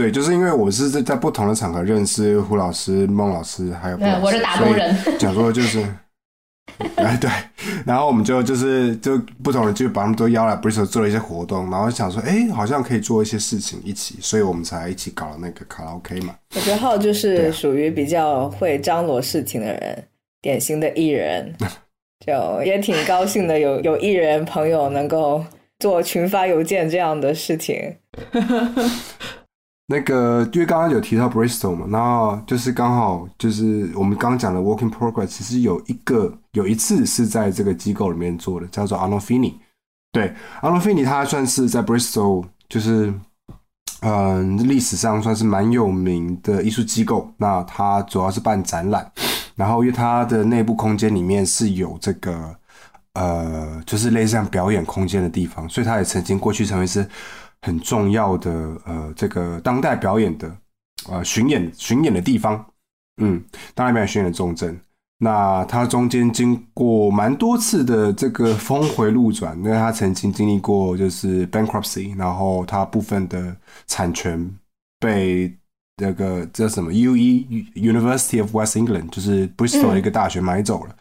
[0.00, 5.84] 对，就是因为我是在在不同的场合认识胡老师、孟老师，还有我是打工人，讲说就是，
[6.96, 7.28] 哎对，
[7.84, 16.34] 然后我们就就是就不同人就把他们都邀来 Bristol 做了一些活动，然后想说，哎，好像可以做一些事情一起，所以我们才一起搞了那个卡拉 OK 嘛。
[16.54, 20.04] 我觉得浩就是属于比较会张罗事情的人，
[20.40, 21.54] 典型的艺人，
[22.24, 25.44] 就也挺高兴的，有有艺人朋友能够
[25.78, 27.96] 做群发邮件这样的事情。
[29.92, 39.54] 那个，因为刚刚有提到 Bristol 嘛，然后就是刚好就是我们刚刚讲的 Working Progress，其实有一个有一次是在这个机构里面做的，叫做 Arnolfini。
[40.12, 43.12] 对，Arnolfini 它算是在 Bristol，就是
[44.02, 47.28] 嗯历史上算是蛮有名的艺术机构。
[47.36, 49.10] 那它主要是办展览，
[49.56, 52.54] 然后因为它的内部空间里面是有这个
[53.14, 57.04] 呃，就是类似像表演空间的地方，所以它也曾经过去成为是。
[57.62, 58.50] 很重要的
[58.84, 60.56] 呃，这个当代表演的
[61.08, 62.64] 呃巡演巡演的地方，
[63.20, 63.42] 嗯，
[63.74, 64.78] 当代表演巡演的重镇。
[65.22, 73.54] 那它中间经过蛮多次的这个峰回路转，因为它曾经经历过就是 bankruptcy，然后它部分的
[73.86, 74.50] 产权
[74.98, 75.54] 被
[75.98, 80.96] 那个叫什么 U E University of West England，就是 Bristol 的一个大学买走了。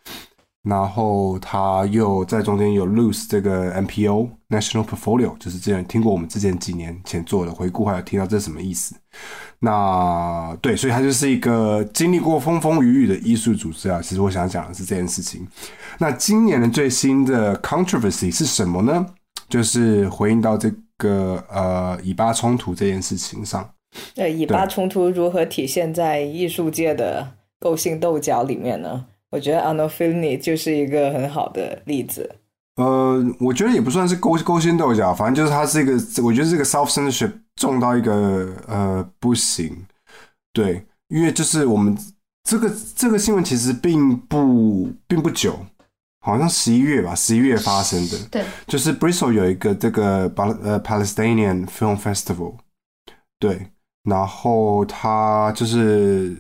[0.64, 8.96] 然后他又在中间有 lose 这个 NPO National Portfolio，就是之前听过我们之前几年前做的回顾，还有听到这什么意思？
[9.60, 14.02] 那对，所以他就是一个经历过风风雨雨的艺术组织啊。
[14.02, 15.48] 其实我想讲的是这件事情。
[15.98, 19.06] 那今年的最新的 controversy 是什么呢？
[19.48, 23.70] 就是回应到这个呃以巴冲突这件事情上。
[24.16, 27.28] 呃，以巴冲突如何体现在艺术界的
[27.60, 29.06] 勾心斗角里面呢？
[29.32, 32.36] 我觉得 Anofini 就是一个很好的例子。
[32.78, 39.86] 呃，我觉得也不算是勾勾心斗角，反正就是他是一个，我觉得这个 self censorship 重到一个呃不行。
[40.54, 41.96] 对，因为就是我们
[42.44, 45.60] 这个这个新闻其实并不并不久，
[46.22, 48.18] 好像十一月吧，十一月发生的。
[48.32, 52.56] 对，就是 Bristol 有一个这个巴呃 Palestinian Film Festival，
[53.38, 53.68] 对，
[54.04, 56.36] 然后他就是。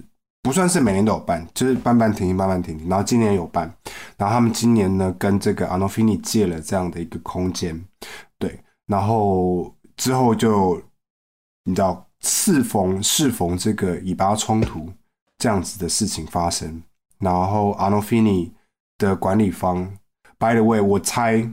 [0.49, 2.89] 不算是每年都有办，就是办办停停，办办停停。
[2.89, 3.71] 然后今年有办，
[4.17, 7.79] 然后他们今年呢跟这个 Anofini 借了这样的一个空间，
[8.39, 10.81] 对，然后之后就
[11.65, 14.91] 你知道适逢适逢这个以巴冲突
[15.38, 16.81] 这样子的事情发生，
[17.19, 18.49] 然后 Anofini
[18.97, 19.88] 的管理方
[20.39, 21.47] ，By the way，我猜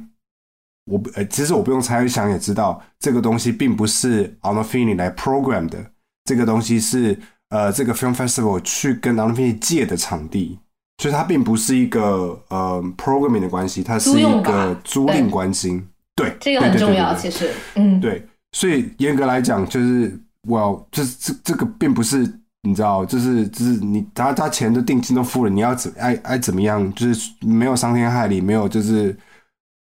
[0.87, 5.85] 我呃其实我不用猜想也知道，这个东西并不是 Anofini 来 program 的，
[6.25, 7.21] 这个东西是。
[7.51, 10.59] 呃，这个 film festival 去跟 p i 借的场地，
[11.01, 15.81] 所以它并不是一个呃 programming 的关系，它是一个租赁关系。
[16.17, 22.29] 对，这个很重要，其实，嗯，对，所以严格来讲，就是我就是这这个并不是
[22.63, 29.17] 你知道，就是就是你他他钱的定金都付了，你要怎爱爱怎么样，就是没有伤天害理，没有就是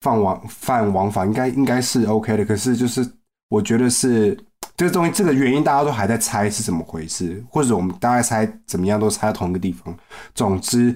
[0.02, 2.44] 犯王犯王法，应该应该是 OK 的。
[2.44, 3.10] 可是就是
[3.48, 4.38] 我觉得是。
[4.76, 9.96] 这个东西，这个原因大家都还在猜是怎么回事，或者我们大概猜怎么样都猜到同一个地方。
[10.34, 10.96] 总之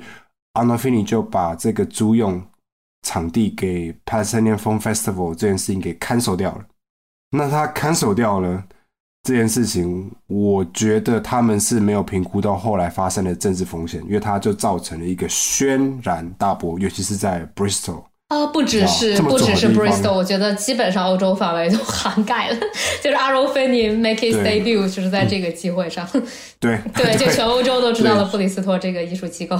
[0.53, 2.41] a n o f i n i 就把这个租用
[3.03, 6.65] 场地给 Palestinian Film Festival 这件事情给看守掉了。
[7.31, 8.63] 那他看守掉了，
[9.21, 18.06] 这件事情，我觉得他们是没有评估到后来发生的政治风险，因为它就造成了一个轩然大波，尤其是在 Bristol。
[18.27, 22.57] 啊，不只是不只是 Bristol，我觉得基本上欧洲范围都 涵盖了。
[23.01, 26.05] 就是阿罗菲尼 make his debut，就是在这个机会上。
[26.59, 29.57] 对对， 就全欧洲都知道了布里斯托这个艺术机构。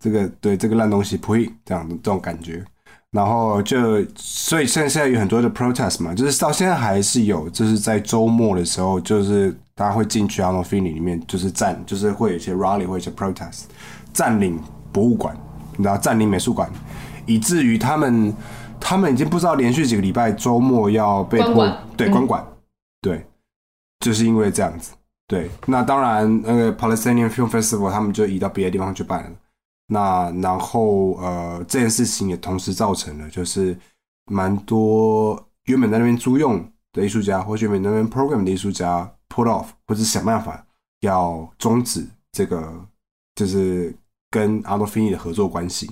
[0.00, 2.64] 这个对这个烂东西呸，这样的这种感觉。
[3.10, 13.64] 然后就所以现在现在有很多的 protest 嘛，就是到现在还是有，就是在周末的时候，就是大家会进去阿罗菲尼里面，就是占，就是会有一些 rally 或一些 protest，
[14.12, 14.58] 占领
[14.92, 15.34] 博物馆，
[15.76, 16.70] 你知道，占领美术馆。
[17.26, 18.34] 以至于他们，
[18.80, 22.46] 他们已经不知道连续几个礼拜周末要被迫对关馆，
[23.02, 23.26] 对，
[24.00, 24.92] 就是因为这样子。
[25.28, 29.30] 对，那当然那个 Palestinian Film Festival 他们就移到别的地方去办了。
[29.88, 33.76] 那然后呃，这件事情也同时造成了，就是
[34.30, 40.64] 蛮多原本在那边租用的艺术家，或原本那边 program 的艺术家 put off，或者想办法
[41.00, 42.72] 要终止这个，
[43.34, 43.94] 就是
[44.30, 45.90] 跟阿诺菲尼的合作关系。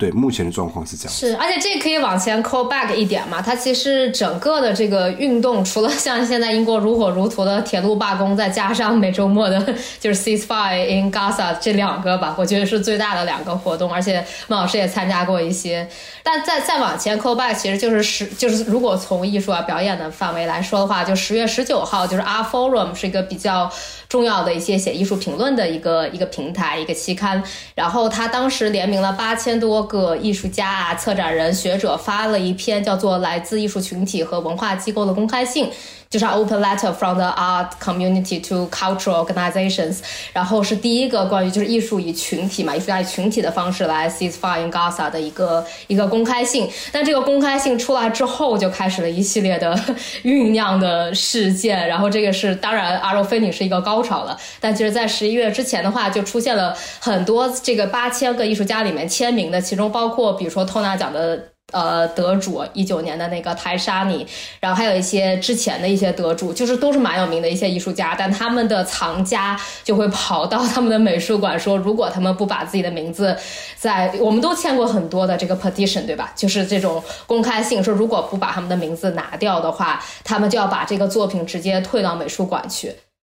[0.00, 1.12] 对，目前的状况是这样。
[1.12, 3.42] 是，而且这可以往前 call back 一点嘛？
[3.42, 9.60] 它其实整个的这个运动，除了像现在英国如火如荼的铁路罢工，再加上每周末的
[10.00, 13.92] 就是 ceasefire in Gaza 这两个吧，我觉得是最大的两个活动。
[13.92, 15.86] 而且孟老师也参加过一些。
[16.22, 23.70] 但再再往前 call back，其实就是十，就是如果从艺术啊表演的范围来说的话，就十月十九号，就是 Art Forum 是一个比较
[24.10, 27.42] 重要的一些写艺术评论的一个一个平台，一个期刊。
[27.74, 29.70] 然后他当时联名了八千多。
[29.90, 35.66] 个艺术家啊，策展人、学者发了一篇叫做《来自艺术群体和文化机构的公开信》。
[36.10, 39.98] 就是 open letter from the art community to cultural organizations，
[40.32, 46.68] 然后是第一个关于就是艺术以群体嘛，艺术家以群体的方式来 ceasefire in Gaza 的一个一个公开信。
[46.90, 49.72] 但这个公开信出来之后，就开始了一系列的
[50.24, 51.86] 酝酿的事件。
[51.86, 54.36] 然后这个是当然，阿罗菲尼是一个高潮了。
[54.58, 61.49] 但其实，在十一月之前的话，就出现了很多这个八千个艺术家里面签名的，其中包括比如说托纳奖的。
[61.72, 64.26] 呃，得主一九年的那个台沙尼，
[64.60, 73.36] 然后还有一些之前的一些得主，就是都是蛮有名的一些艺术家，但他们的藏家就会跑到他们的美术馆说，如果他们不把自己的名字
[73.76, 76.32] 在，我们都签过很多的这个 petition，对吧？
[76.36, 82.94] 就是这种公开信，说如果不把他们的名字拿掉的话，他们就要把这个作品直接退到美术馆去。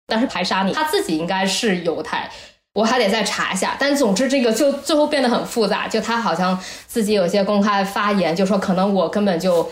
[0.06, 2.28] 但是排沙尼他自己应该是犹太。
[2.74, 5.88] 我还得再查一下，但总之这个就最后变得很复杂。
[5.88, 9.68] 就他好像自己有些公开发言，就说可能我根本就。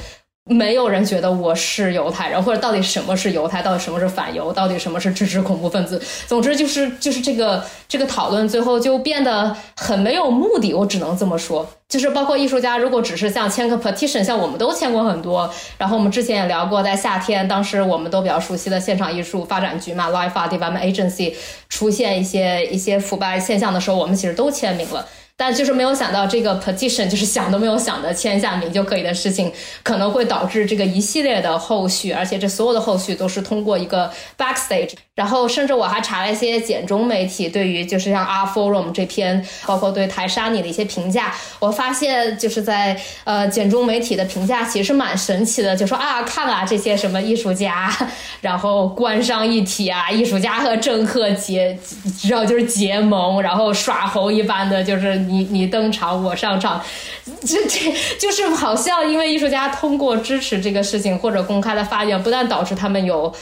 [0.49, 6.01] 没有人觉得我是犹太人，或者到底什么是犹太，到底什么是反犹，到底什么是支持恐怖分子。
[6.27, 10.73] 总之就是就是这个这个讨论最后就变得很没有目的。
[10.73, 15.53] 我只能这么说，就是包括艺术家，如果只是像签个 petition，像我们都签过很多。
[15.77, 21.35] 然后我们之前也聊过，在夏天，当时我们都比较熟悉的现场艺术发展局嘛，Live Art Development Agency
[21.69, 25.07] 出现一些一些腐败现象的时候，我们其实都签名了。
[25.41, 29.53] 但就是没有想到，这个 petition 就是想都没有想的签下名就可以的事情，
[29.85, 34.91] 可能会导致这个一系列的后续，而且这所有的后续都是通过一个 backstage。
[35.15, 47.93] 然后，甚至我还查了一些简中媒体对于就是像 Art Forum 这篇，包括对台沙尼的一些评价，我发现就是在呃简中媒体的评价其实蛮神奇的，就说啊，看啊这些什么艺术家，
[48.41, 51.77] 然后官商一体啊，艺术家和政客结，
[52.17, 56.83] 知道就是结盟，然后耍猴一般的，就是你你登场我上场，
[57.45, 63.33] 这这就是好像因为艺术家通过支持这个事情或者公开的发言，不但导致他们有。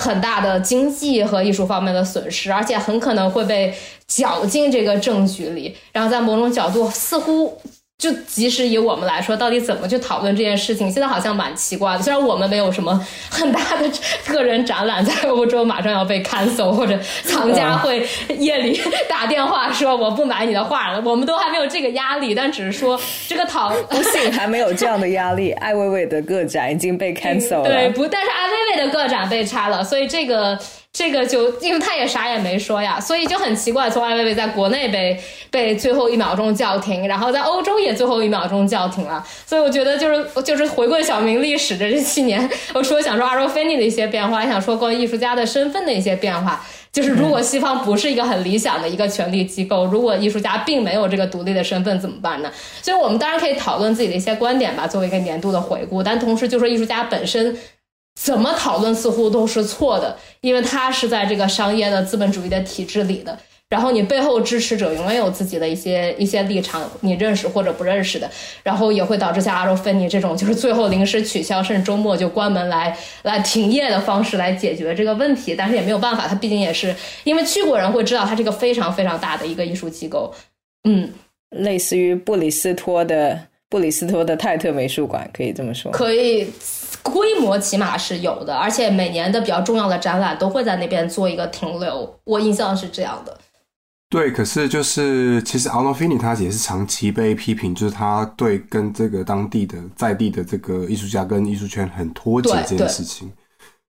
[0.00, 3.74] 很大的经济和艺术方面的损失，而且很可能会被
[4.06, 5.76] 搅进这个证据里。
[5.90, 7.60] 然后在某种角度，似乎
[7.98, 12.02] 就即使以我们来说，到底怎么去讨论这件事情，现在好像蛮奇怪的。
[12.02, 13.90] 虽然我们没有什么很大的
[14.24, 18.06] 个人展览在欧洲马上要被 cancel，或者藏家会
[18.38, 22.36] 夜里打电话说我不买你的画了，我们都还没有这个压力。
[22.36, 25.50] 但只是说这个讨不信还没有这样的压力。
[25.54, 30.56] 艾薇薇的个展已经被 cancel 了，对，不，但是艾薇薇的个展被拆了，所以这个。
[30.90, 33.88] 这个就因为他也啥也没说呀，所以就很奇怪。
[33.88, 35.16] 从艾薇薇在国内被
[35.48, 39.24] 被最后一秒钟叫停，然后在欧洲也最后一秒钟叫停了。
[39.46, 46.64] 所以我觉得就是就是回归小明历史的这七年，我说想说阿罗菲尼的一些变化，想说关于艺术家的身份的一些变化。
[46.90, 52.50] 就是如果西方不是一个很理想的一个权力机构，如果艺术家并没有这个独立的身份怎么办呢？
[52.82, 56.02] 所以我们当然可以讨论自己的一些观点吧，作为一个年度的回顾。
[56.02, 57.56] 但同时就说艺术家本身。
[58.20, 63.38] 怎么讨论似乎都是错的，因为他是在这个商业的资本主义的体制里的。
[63.68, 68.28] 然后你背后支持者永远有自己的一些一些立场，你认识或者不认识的，
[68.62, 75.54] 然后也会导致像阿罗芬尼这种，就是最后临时取消，甚至周末就关门来来停业的方式来解决这个问题。
[75.54, 76.94] 但是也没有办法，他毕竟也是
[77.24, 80.34] 因为去过人会知道，他这个非常非常大的一个艺术机构，
[80.88, 81.12] 嗯，
[81.50, 83.38] 类似于布里斯托的
[83.68, 85.92] 布里斯托的泰特美术馆，可以这么说。
[85.92, 86.50] 可以，
[87.02, 92.18] 规模起码是有的，而且每年的比较重要的展览都会在那边做一个停留。
[92.24, 93.38] 我印象是这样的。
[94.10, 103.30] 对，可是就是其实 Arnolfini 他也是长期被批评，就是他对跟这个当地的在地的这个艺术家跟艺术圈很脱节这件事情，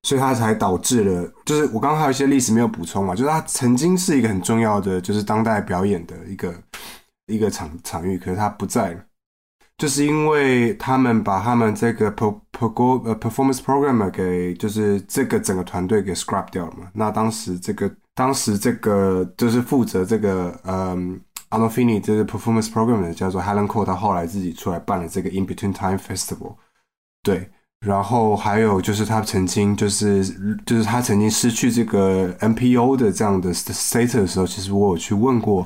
[0.03, 6.53] 所以他才导致了，就是我刚刚还有一些历史没有补充嘛，就是他曾经是一个很重要的就是当代表演的一个
[7.28, 8.97] 一个场场域，可是他不在，
[9.80, 17.92] 就是因为他们把他们这个 per per 呃 performance programmer 给就是这个整个团队给 scrap 掉了嘛，那当时这个。
[18.16, 21.18] 当时这个就是负责这个嗯
[21.52, 25.72] a n o f i n i 这个 performance programmer 叫做 Helen Cole，他后来自己出来办了这个 In Between
[25.72, 26.56] Time Festival，
[27.24, 27.50] 对，
[27.80, 30.26] 然后还有就是他曾经就是
[30.66, 35.66] 就是他曾经失去这个 NPO 的这样的 status 的时候，其实我有去问过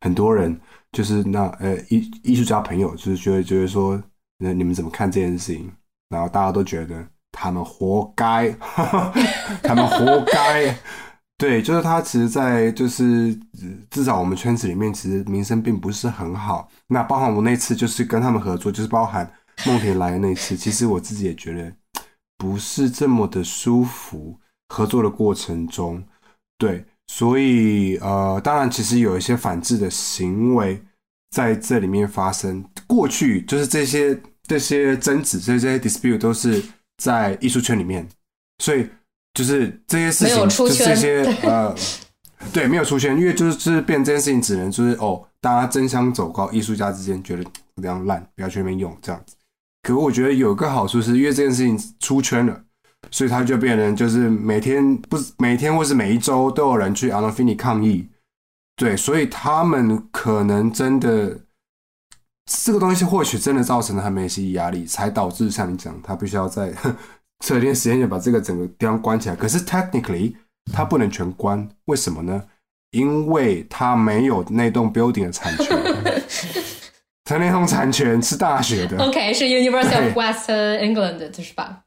[0.00, 0.60] 很多人，
[0.94, 4.02] 就是那呃艺艺术家朋友，就是觉得觉得说，
[4.38, 5.70] 那你们怎么看这件事情？
[6.08, 8.50] 然后大家都觉得他们活该，
[9.62, 10.74] 他们活该。
[11.36, 13.38] 对，就是他，其实，在就是
[13.90, 16.68] 至少我们圈子里面，其实名声并不是很好。
[16.86, 19.30] 那包含我那次就是跟他们合作，就是包含
[19.66, 21.72] 梦田来的那次， 其实我自己也觉得
[22.38, 24.38] 不是这么的舒服。
[24.66, 26.02] 合作的过程中，
[26.58, 30.82] 对，所以呃，当然，其实有一些反制的行为
[31.30, 32.64] 在这里面发生。
[32.86, 36.62] 过去就是这些这些争执，这些 dispute 都是
[36.98, 38.08] 在艺术圈里面，
[38.58, 38.88] 所以。
[39.36, 41.74] 就是这些事情，就这些呃，
[42.52, 47.42] 对，没有出圈，因为就是就是变这件事情，只能就是哦，大家争相走高，艺术家之间觉得
[47.82, 49.34] 这样烂，不要去那边用这样子。
[49.82, 52.63] 可我觉得有个好处是，因为这件事情出圈了，
[53.10, 58.06] 所以他就变成就是每天不是每天或是每一周都有人去 a n o f i n i 抗议，
[58.76, 61.38] 对，所以他们可能真的
[62.46, 66.72] 这个东西或许真的造成了他们一些压力，才导致像你讲，他必须要在。
[67.44, 70.34] 这点时间就把这个整个地方关起来，可是 technically
[70.72, 72.42] 他不能全关，为什么呢？
[72.92, 75.76] 因为他没有那栋 building 的产权，
[77.24, 78.96] 他那栋产权是大学的。
[79.04, 81.83] OK，是 University of Western England，就是吧？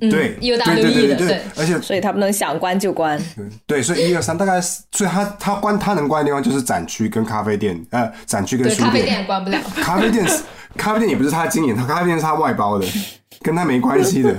[0.00, 3.20] 对，U W E 的，对，而且所以他不能想关就关。
[3.66, 8.86] 对，所以一二三大概，所以他他关他能关的地方就是展区跟咖啡店，呃，展区跟书店。
[8.86, 9.58] 咖啡店关不了。
[9.76, 10.26] 咖啡店，
[10.76, 12.86] 咖啡店也不是他经营，他咖啡店是他外包的，
[13.42, 14.34] 跟他没关系的。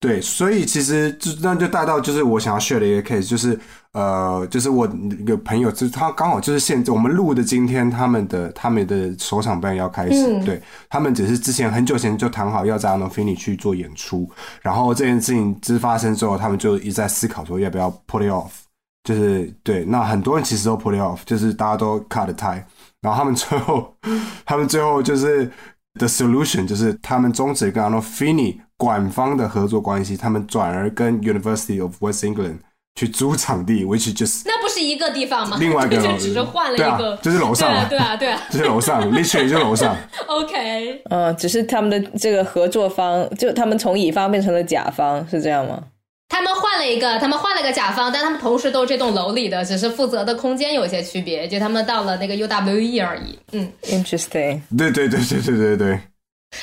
[0.00, 3.60] 对，所以其实就那就带到就是我想要 share 的一个 case，就是
[3.92, 14.26] 呃，就是我一个朋友，就是他刚好就是现在我们录的今天，他们的他们的首场表演要开始，对他们只是之前很久前就谈好要在 Anofini 去做演出，
[14.62, 18.48] 然后这件事情之发生之后，他们就一直在思考说要不要 put it off，
[19.04, 22.62] 就是对，那很多人其实都 put it off，就是大家都 cut tie，
[23.02, 23.94] 然后他们最后
[24.46, 25.50] 他们最后就是
[26.00, 28.56] the solution 就是他们终止跟 Anofini。
[28.80, 32.60] 管方的合作关系，他们转而跟 University of West England
[32.94, 35.58] 去租场地，which just 那不是一个地方吗？
[35.60, 39.94] 另外一个 就只是换了一个，就是楼上，对啊，对啊， 就是楼上，literally 就楼上。
[40.26, 45.82] OK，嗯，只是他们的这个合作方，就他们从乙方变成了甲方，是这样吗？
[46.30, 53.38] 他们换了一个，他们换了个甲方，但他们同时都是这栋楼里的，只是负责的空间有些区别，就他们到了那个 UWE 而已。
[53.52, 54.60] 嗯，interesting。
[54.78, 56.00] 对对对对对对对。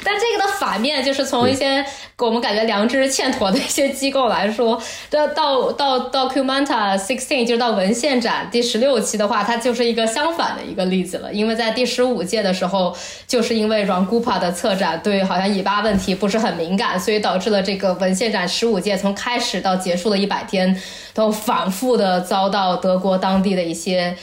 [0.04, 1.84] 但这个的反面就是从一些
[2.18, 11.34] 我们感觉良知欠妥的一些机构来说，到到到到 Cumanta Sixteen，就是到文献展第十六期的话，它就是一个相反的一个例子了。
[11.34, 20.80] 因为在第十五届的时候，就是因为 Rangupa 的策展对好像以巴问题不是很敏感，所以导致了这个文献展十五届从开始到结束的一百天，
[21.14, 24.16] 都反复的遭到德国当地的一些。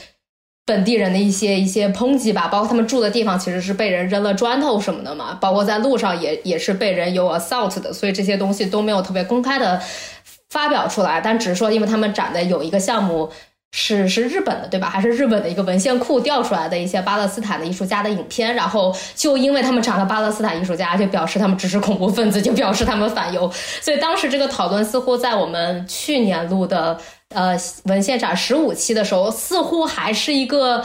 [0.66, 9.78] 本地人的一些一些抨击吧，包括他们住的地方其实是被人扔了砖头什么的嘛，包括在路上也也是被人有 assault 的，所以这些东西都没有特别公开的
[10.48, 13.30] 发表出来，但只是说因为他们展的有一个项目
[13.72, 14.88] 是是日本的对吧？
[14.88, 23.50] 还是日本的一个文献库调出来的一些巴勒斯坦的艺术家的影片，然后就因为他们展了巴勒斯坦艺术家，就表示他们支持恐怖分子，就表示他们反犹，
[23.82, 26.98] 所以当时这个讨论似乎在我们去年录的。
[27.34, 30.84] 呃，文献展十五期的时候，似乎还是一个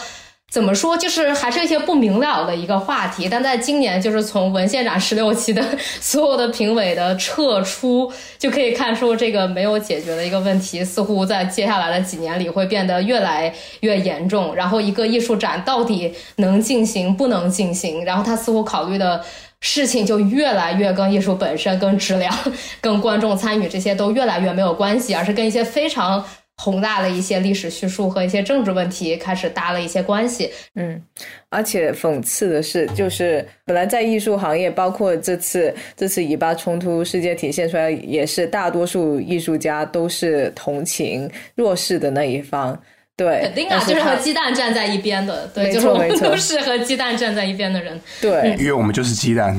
[0.51, 3.29] 怎么说，就是还是一些不明了的一个话题。
[3.29, 5.63] 但在今年，就是从文献展十六期的
[6.01, 14.55] 所有的评委的撤出，就可以看出这个没有解决的一个问题，似乎在接下来的几年里会变得越来越严重。
[14.55, 19.23] 然后，一个艺术展到底能进行不能进行，然后他似乎考虑的
[19.59, 22.35] 事情就越来越跟艺术本身、跟质量、
[22.81, 26.25] 跟观众参与这些都越来越没有关系，而是跟一些非常。
[26.61, 31.01] 宏大的一些历史叙述和一些政治问题开始搭了一些关系，嗯，
[31.47, 42.77] 而且讽刺的是，就是本来在艺术行业，包括这次这次以巴冲突事件体现出来，也是大多数艺术家都是同情弱势的那一方，
[43.15, 49.55] 对，肯定啊，就是和鸡蛋站在一边的，对，就是我们都是和鸡蛋站在一边的人，对，因为我们就是鸡蛋。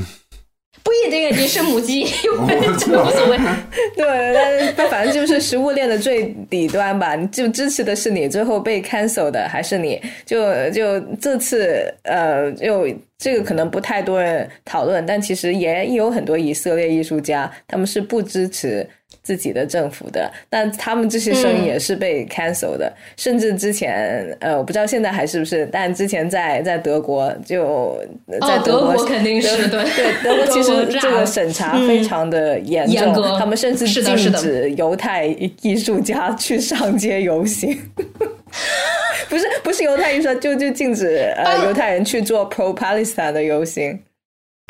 [0.83, 3.39] 不一定，你是母鸡，无所谓。
[3.97, 7.16] 对，但但反正就是食物链的最底端吧。
[7.26, 10.01] 就支持的是你，最后被 cancel 的还是你。
[10.24, 18.89] 就就这次，呃，就这个可能不太多人讨论，但其实也有很多以色列艺术家，他们是不支持。
[19.23, 27.99] 自己的政府的，但他们这些声音也是被 cancel 的，甚至之前呃，我不知道现在还是不是，但之前在在德国就
[28.41, 29.85] 在德国肯定是对。
[29.97, 35.27] 对 德国其实这个审查非常的严重，他们甚至禁止犹太
[35.62, 37.79] 艺术家去上街游行，
[39.29, 43.99] 不是不是犹太艺术就就禁止呃犹太人去做 pro Palestine 的游行。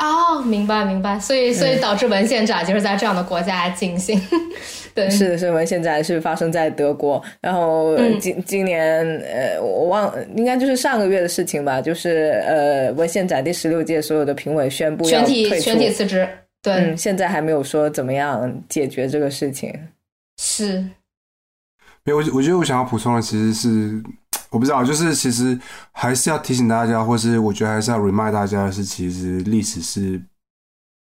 [0.01, 4.19] 哦，明白明白，所以所以导致文献展就是在这样的国家进行。
[4.95, 16.27] 对，是的，是文献展是发生在德国，然后今今年呃，我忘应该就是上个月的事情吧，就是呃，文献展第十六届所有的评委宣布全体全体辞职。
[16.63, 19.71] 对，现在还没有说怎么样解决这个事情。
[20.41, 20.83] 是，
[22.03, 24.01] 没有，我我觉得我想要补充的其实是。
[24.51, 25.57] 我不知道，就是其实
[25.93, 30.21] 还是要提醒大家，或是我觉得还是要 remind 大家的是，其实历史是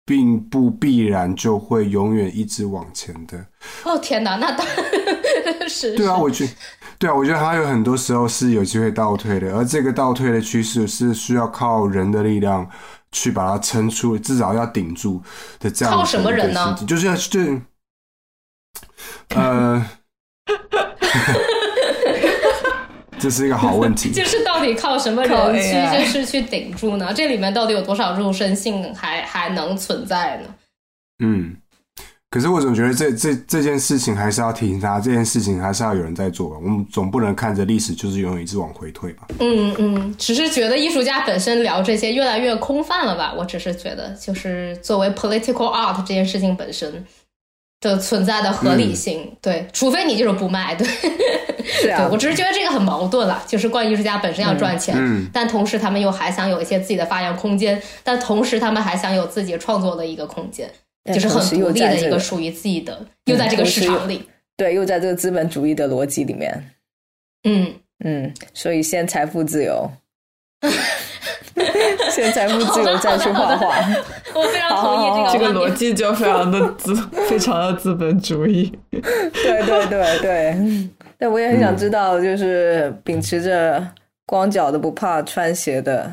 [0.04, 3.46] 并不必然就会永远一直往前的。
[3.84, 5.96] 哦天哪，那当然是。
[5.96, 6.50] 对啊，我觉
[6.98, 12.68] 对啊，我觉得它有很多时候是有机会倒退的，而这个倒退的趋势是需要靠人的力量
[13.12, 15.22] 去把它撑出，至少要顶住
[15.60, 15.94] 的这样。
[15.94, 16.76] 靠什么人呢？
[16.88, 17.40] 就是要就
[19.36, 19.86] 呃。
[23.26, 27.12] 这是一个好问题， 就是到底靠什么人去就是去顶住呢？
[27.12, 30.56] 这里面到底有多少肉身性还还能存在呢？
[31.24, 31.56] 嗯，
[32.30, 36.58] 可是我总觉得这这这件事情还是要提醒大家，这件事情还是要有人在做吧。
[36.62, 39.26] 我们总不能看着历史就是永远一直往回退吧？
[39.40, 43.34] 嗯嗯，只是觉得艺术家本身聊这些越来越空泛了吧？
[43.36, 47.04] 我只是觉得，就是作为 political art 这件事情本身。
[47.90, 50.88] 的存在的合理性，对，除非你就是不卖，对，
[51.64, 54.96] 是啊，我只是觉得这个很矛盾了，就是关于艺术家本身要赚钱，
[55.32, 60.70] 但同时他们又还想有一些自己的发扬空间，但同时他们还想有自己创作的一个空间，
[61.14, 64.28] 就是很独立的一个属于自己的，又在这个市场里，
[64.58, 66.72] 对，又在这个资本主义的逻辑里面，
[67.44, 67.74] 嗯。
[68.04, 69.90] 嗯，所以先财富自由。
[72.12, 73.76] 先财富自由，再去画画。
[74.34, 76.94] 我非常同意这个这个逻辑，就非常的资，
[77.30, 78.72] 非常的资本主义。
[78.92, 79.02] 对
[79.66, 80.58] 对对对，
[81.18, 83.86] 但我也很想知道，就是秉持着
[84.26, 86.12] 光脚的不怕穿鞋的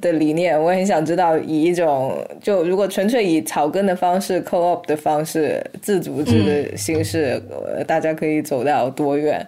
[0.00, 7.42] 的理念，我很想知道，以一种就如果纯粹以草根的方式、co-op 的方式、自组织的形式，
[7.86, 9.46] 大家可以走到多远？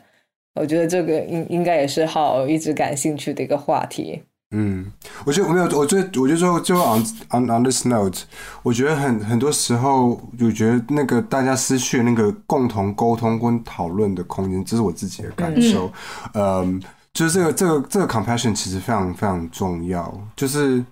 [0.58, 4.22] 我觉得这个应应该也是好一直感兴趣的一个话题。
[4.50, 4.90] 嗯，
[5.26, 8.20] 我觉得我没有，我觉得我觉得最后最后 on on on this note，
[8.62, 15.92] 我觉得很很多时候，我觉得那个大家失去那个共同沟通跟讨论的空间，这是我自己的感受。
[16.32, 16.82] 嗯，
[17.12, 20.18] 就是这个这个这个 compassion 其实非常非常重要。
[20.34, 20.82] 就是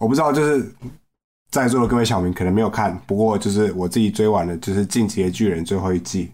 [0.00, 0.68] 我不知道，就是
[1.52, 6.32] 在座的各位小明可能没有看，不过就是我自己追完了，就是《进击的巨人》最后一季。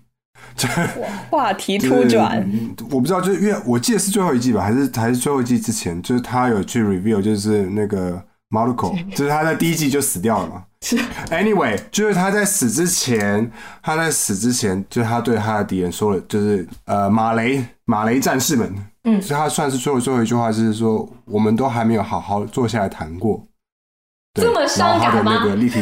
[1.30, 2.46] 话题突转，
[2.90, 10.64] 我不知道，就是因为我记得是最后一季吧，还是还是最后一季之前，就是他有去 review，就是那个 Marco， 就是他在第一季就死掉了嘛。
[11.30, 13.50] Anyway，就是他在死之前，
[13.82, 18.74] 他在死之前，就是他对他的敌人说了，就是呃马雷马雷战士们，
[19.04, 23.42] 嗯，所以他算是最后最后一句话，就是说我们都还没有好好坐下来谈过，
[24.34, 25.42] 这么伤感吗？
[25.54, 25.80] 立体。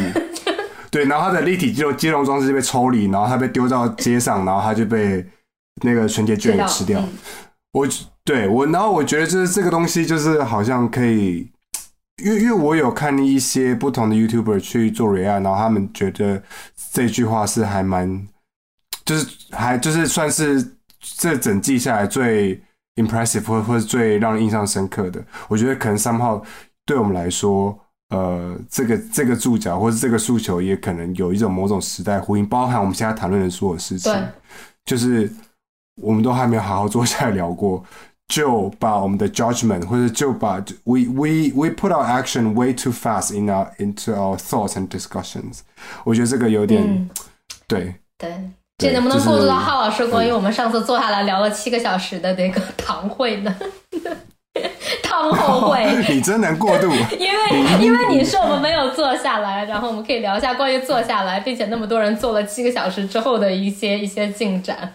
[0.93, 5.25] 对，然后他的立体肌肉肌肉装置就被抽离，然后他被丢到街上，然后他就被
[5.81, 7.03] 那个纯洁卷给吃掉。
[7.71, 7.87] 我
[8.23, 11.49] 对我，然后我觉得就是这个东西，就是好像可以，
[12.23, 16.43] 因为因为我有看一些不同的 YouTuber 去做 react，然后他们觉得
[16.91, 18.27] 这句话是还蛮，
[19.03, 22.61] 就是还就是算是这整季下来最
[22.97, 25.25] impressive 或或是最让人印象深刻的。
[25.47, 26.45] 我觉得可能三号
[26.85, 27.75] 对我们来说，
[28.13, 34.13] 呃，这个这个注脚或者这个诉求，也可能有一种某种时代呼应，包含我们现在谈论的所有事情，
[34.85, 35.31] 就是
[36.01, 37.83] 我们都还没有好好坐下来聊过。
[38.29, 40.55] 就把我们的 judgment 或者就把
[40.85, 44.87] we we we put our action way too fast in our into our thoughts and
[44.87, 45.59] discussions。
[46.05, 47.09] 我觉得这个有点
[47.67, 53.55] 对对，这能不能过渡到浩老师关于我们上次坐下来聊了七个小时的那个 堂会呢？
[55.13, 56.87] 汤后会， 你真能过度，
[57.17, 64.93] 因为因为你是我们没有坐下来，然后我们可以聊一下关于坐下来，并且那么多人坐了七个小时之后的一些一些进展。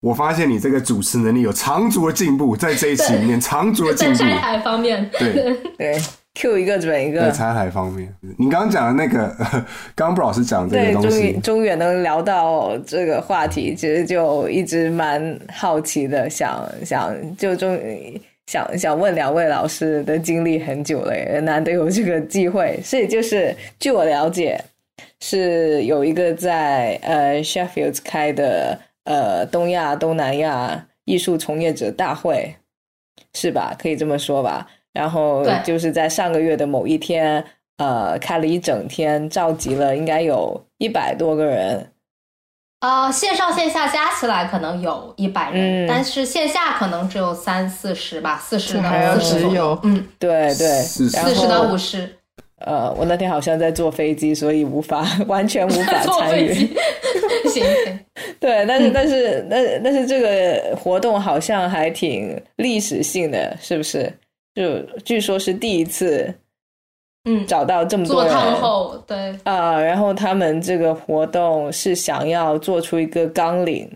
[0.00, 4.18] 我发现你这个主持能力有长足的进步，在这一期里面长足的进步。
[4.18, 6.00] 在拆台方面，对对
[6.34, 7.20] ，Q 一个准一个。
[7.20, 9.26] 在拆台方面，你刚刚讲的那个，
[9.96, 22.80] 刚刚布老师讲这个东西，终于终于能聊到这个话题，其实就一直蛮好奇的，想想就终于想想问两位老师的经历很久了，难得有这个机会。
[22.82, 24.60] 所以就是据我了解，
[25.20, 28.76] 是有一个在呃 Sheffield 开的。
[29.04, 32.54] 呃，东亚、东南亚艺术从业者大会
[33.32, 33.74] 是吧？
[33.78, 34.68] 可以这么说吧。
[34.92, 37.42] 然后就是在上个月的某一天，
[37.78, 41.90] 呃，开了一整天，召集了应该有一百多个人。
[42.80, 49.78] 呃，线上线下加起来可能有一百人，但是线下可能只有三四十吧，四十到四十有。
[49.82, 52.08] 嗯，对对，四十到五十。
[52.64, 56.52] 呃，我那天好像在坐飞机，所以无法 完全无法 参与。
[57.48, 57.64] 行，
[58.40, 64.12] 对，但是但是但但是这个活动好像还挺历史性的，是不是？
[64.54, 66.34] 就据说是第一次，
[67.24, 68.34] 嗯，找到这么多人。
[68.56, 73.90] 后，对啊，然后他们这个活动是想要做出一个纲领，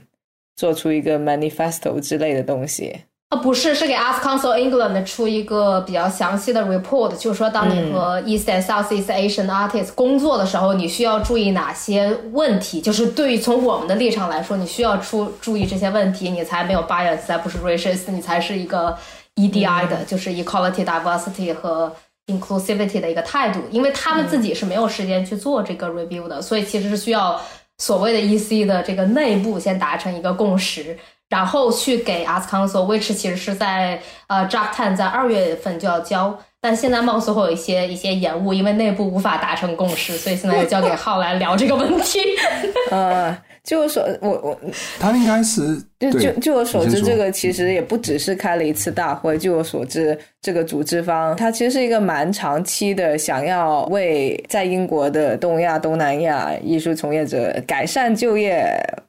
[0.56, 2.94] 做出一个 manifesto 之类的东西。
[3.30, 12.82] 啊，不是，是给 Art Council England 出一个比较详细的 report，就是说，当你和 East and Southeast Asian artists 工作的时候，你需要注意哪些问题？
[12.82, 18.94] 就是对于从我们的立场来说，你需要出注意这些问题，你才没有 bias，才不是 racist，你才是一个
[19.36, 21.90] EDI 的，就是 equality、diversity 和
[22.26, 23.60] inclusivity 的一个态度。
[23.70, 27.40] 因为他们自己是没有时间去做这个 review 的，所以其实是需要
[27.78, 30.98] 所谓的 EC 的这个内部先达成一个共识。
[31.28, 42.20] 然后去给 Ask Council，which 其实是在呃 Draft Ten 在二月份就要交，但现在貌似会有一些一些延误，因为内部无法达成共识，所以现在就交给浩来聊这个问题。
[42.92, 43.34] 呃，
[43.64, 44.60] 据我所我我
[44.98, 49.38] 他应该是就就据我所知，这个其实也不只是开了一次大会。
[49.38, 58.64] 据我所知，这个组织方他其实是一个蛮长期的，想要为在英国的东亚、东南亚艺术从业者改善就业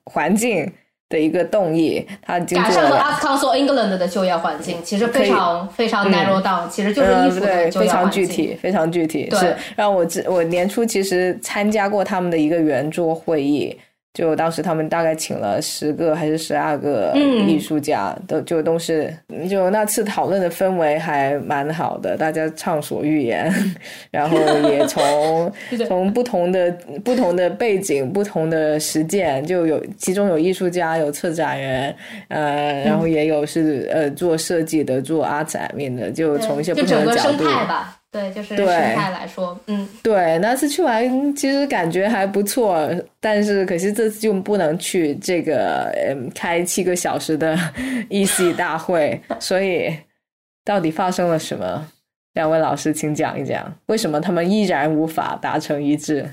[0.05, 0.71] 环境。
[1.09, 9.29] 的一个动议，它改善和 Art Council England 的就业环境其实非常非常 narrow down，其实就是艺术的就业环境，非常具体，非常具体。
[9.35, 13.77] 是让我我年初其实参加过他们的一个圆桌会议。
[14.13, 17.11] 就当时他们大概请了十个还是十二个
[17.47, 19.11] 艺术家，都就都是
[19.49, 23.51] 就那次讨论的氛围还蛮好的，大家畅所欲言，
[24.11, 24.37] 然后
[24.69, 25.51] 也从
[25.87, 26.71] 从不同的
[27.03, 31.95] 不同的背景、不同的实践，就有其中有艺术家、有策展人，
[32.27, 37.45] 呃，然后也有是呃做设计的、做 art 面的，就从一些不同的角度。
[38.13, 42.87] 对，就是生态来说，嗯，对，那次去玩其实感觉还不错，
[43.19, 47.57] 但是可惜这次就不能去这个嗯开七个小时的
[48.11, 49.91] EC 大会， 所以
[50.63, 51.87] 到底发生了什么？
[52.33, 56.29] 两位老师，请讲一讲，为什么他们依然无法达成一致？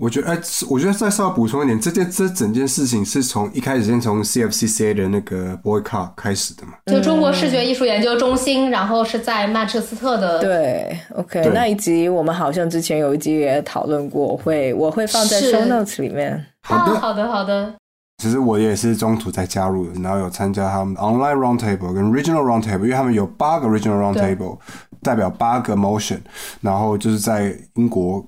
[0.00, 0.40] 我觉得，哎，
[0.70, 6.72] 我觉得再稍微补充一点，这件这整件事情是从一开始先从 CFCCA 的那个 boycott 开始的嘛？
[6.86, 10.40] 就中国视觉艺术研究中心，然后是在曼彻斯特的。
[10.40, 16.46] 对，OK，那一集我们好像之前有一集也讨论过，会我会放在 show notes 里面。
[16.62, 17.74] 好的，好的，好的。
[18.22, 24.58] 其实我也是中途才加入的，然后有参加他们 online roundtable 跟 regional roundtable，因为他们有八个 regional roundtable，
[25.02, 26.18] 代表八个 motion，
[26.62, 28.26] 然后就是在英国。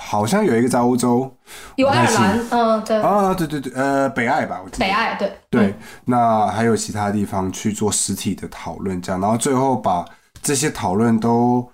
[0.00, 1.30] 好像有一个在欧洲，
[1.76, 4.84] 有爱尔兰，嗯，对，啊，对对对，呃，北爱吧，我记得。
[4.84, 5.32] 北爱，对。
[5.48, 5.74] 对，
[6.04, 10.04] 那还有其他地方去做实体的讨论，这样，然后最后把
[10.42, 11.64] 这些讨论都，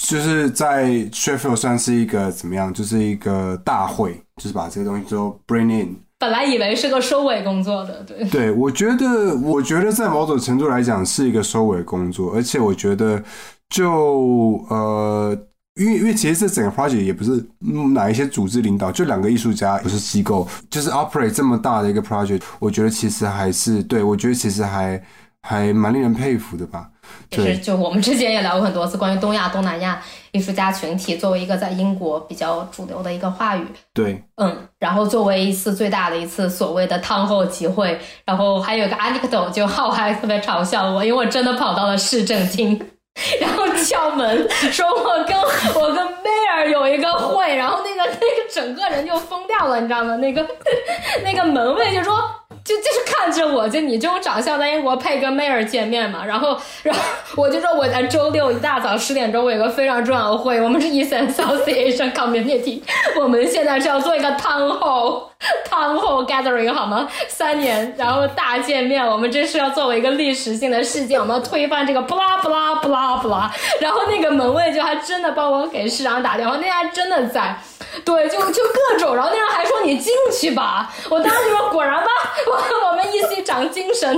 [0.00, 5.96] 就是在 Sheffield 算是一个怎么样，就是一个大会，就是把这些东西都 bring in。
[6.18, 8.24] 本来以为是个收尾工作的，对。
[8.30, 13.20] 对，我觉得，我觉得在某种程度来讲是一个收尾工作，而且我觉得，
[13.68, 15.36] 就呃。
[15.76, 17.44] 因为因为其实这整个 project 也不是
[17.92, 25.02] 哪一些组织领导，就两个艺术家，不是机构，就是 operate 这么大的一个 project，我觉得其实还是对我觉得其实还
[25.40, 26.88] 还蛮令人佩服的吧。
[27.30, 30.02] 其实就我们之前也聊过很多次关于东亚、东南亚
[30.32, 33.64] 艺术家群体作为一个在英国比较主流的一个话语，
[33.94, 42.80] 对，嗯，然后作为一次最大的一次所谓的汤后集会，然后还有一个 anecdote，就浩还特别嘲笑我，因为我真的跑到了市政厅，
[43.40, 45.36] 然后敲门说我跟
[45.74, 50.16] 我跟贝尔有一个会，然后那个那个整个人就疯掉了，你知道吗？
[50.16, 50.46] 那个
[51.24, 52.22] 那个门卫就说。
[52.64, 57.00] 就就是看着我，就你这种长相在英国配跟 Mayor 见面嘛，然后然后
[57.36, 62.80] 我就说我在周六一大早十点钟我有个非常重要的会，我们是 East and South Asian Community，
[63.18, 65.24] 我们现在是要做一个 town hall
[65.68, 67.08] town hall gathering 好吗？
[67.28, 77.56] 三年然后大见面，我们这是要作为一个历史性的事件，我们要推翻这个布拉布拉布拉布拉，然后那个门卫就还真的帮我给市长打电话，那还真的在。
[78.04, 82.06] 对，就就各种，然后那人还说你进去吧，我当时说果然吧，
[82.46, 84.08] 我我们一起长精神。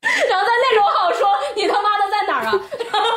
[0.00, 2.52] 然后在那种好说你他妈的在哪儿啊？
[2.52, 3.08] 然 后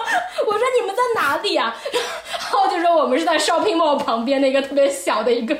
[0.47, 1.75] 我说你们在哪里啊？
[1.93, 5.55] 然后就说我们是在 shopping mall 旁边的一个特别小的一个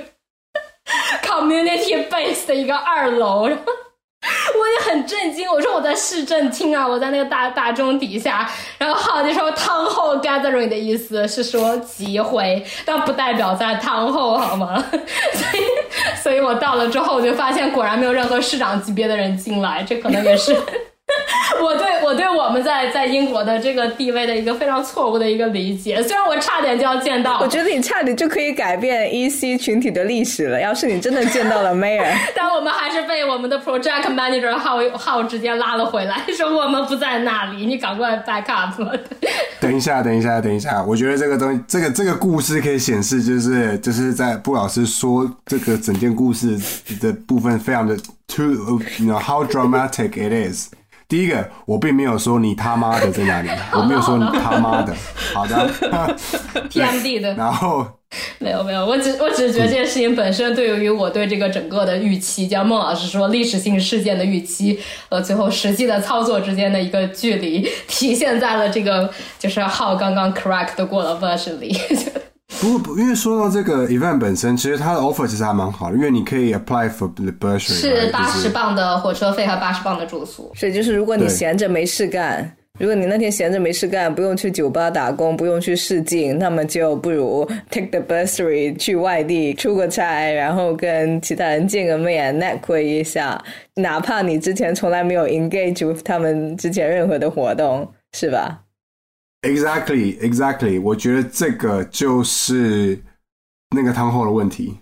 [1.23, 3.49] community base 的一个二楼。
[4.59, 8.47] 我也很震惊，我说我在市政厅啊，我在那个大大钟底下，
[8.77, 14.83] 然后好就说汤后 gathering 的意思是说集会，但不代表在汤后好吗？
[14.91, 15.63] 所以，
[16.21, 20.55] 所以我到了之后，我就发现果然没有任何市长级别的人进来，这可能也是。
[21.61, 30.59] 我对我对我们在在英国的这个地位的一个非常错误的一个理解，虽然我差点就要见到，我觉得你差点就可以改变 EC 群体的历史了。
[30.59, 38.81] 要是你真的见到了 Mayor，但我们还是被我们的 Project Manager 号号直接拉了回来， 说我们不在那里，你赶快 back up。
[39.59, 46.57] 等一下，等一下，等一下，我觉得这个东西，这个这个故事可以显示，就是就是在布老师说这个整件故事
[46.99, 47.95] 的部分，非常的
[48.27, 50.71] too，you know how dramatic it is。
[51.11, 54.95] 第一个，我并没有说你他妈的在哪里， 我没有说你他妈的。
[55.33, 55.69] 好的，
[56.71, 57.33] TMD 的。
[57.35, 57.85] 然后
[58.39, 71.77] 没有没有，我只我只是觉得这件事情本身对于我对这个整个的预期，像孟老师说历史性事件的预期和最后实际的操作之间的一个距离，体现在了这个就是号刚刚 correct 过了 version 里。
[72.61, 80.51] 不不，因为说到这个 event 本身，其实它的 offer 其实还蛮好的，因为你可以 apply for the bursary，是八十磅的火车费和八十磅的住宿。
[80.55, 93.43] 所以就是如果你闲着没事干，如果你那天闲着没事干，不用去酒吧打工，不用去试镜，那么就不如 take the bursary 去外地出个差，然后跟其他人见个面，network 一下，
[93.73, 98.59] 哪怕你之前从来没有 engage with 他们之前任何的活动，是吧
[99.41, 100.81] ？Exactly, exactly。
[100.81, 103.01] 我觉得这个就是
[103.75, 104.77] 那个汤后的问题，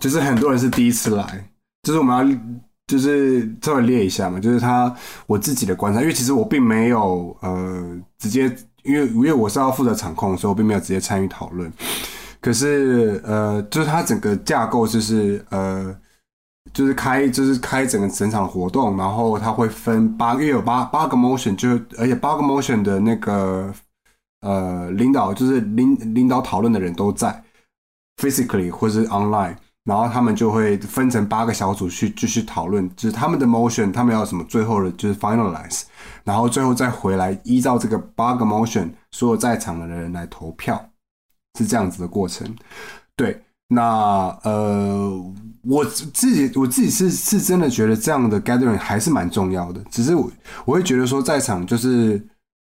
[0.00, 1.50] 就是很多人是第一次来，
[1.82, 2.38] 就是我们要
[2.86, 4.94] 就是稍微列一下嘛，就是他
[5.26, 8.44] 我自己的观察，因为其实我并没有呃直接，
[8.82, 11.72] 因为因为我是要负责场控，所以我并没有直接参与讨论。
[12.40, 15.96] 可是呃，就是它整个架构就是呃。
[16.72, 21.68] 就是开，就是开整个整场活动，然后它会分八，因为有八八个 motion，就
[21.98, 23.70] 而且八个 motion 的那个
[24.40, 27.44] 呃领导，就是领领导讨论的人都在
[28.16, 29.54] ，physically 或是 online，
[29.84, 35.82] 然后他们就会分成八个小组去继续讨论，就是他们的 motion，他们要什么最后的就是 finalize，
[36.24, 40.82] 然后最后再回来依照这个八个 motion，所有在场的人来投票，
[41.58, 42.56] 是这样子的过程。
[43.14, 45.34] 对，那呃。
[45.64, 50.30] 我自己我自己是是真的觉得这样的 gathering 还是蛮重要的，只是我
[50.64, 52.20] 我会觉得说在场就是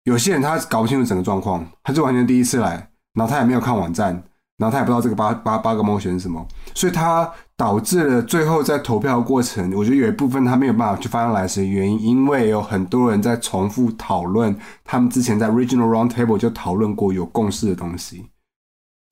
[0.04, 4.12] 有些人他搞不清楚整个状况，他就完全第一次来，然后他也没有看网站，
[4.58, 18.26] 然后他也不知道这个八八八个 motion 是什么，所以他导致了最后在投票过程，我觉得有一部分他没有办法去发上来的原因，因为有很多人在重复讨论他们之前在 regional round table 就讨论过有共识的东西，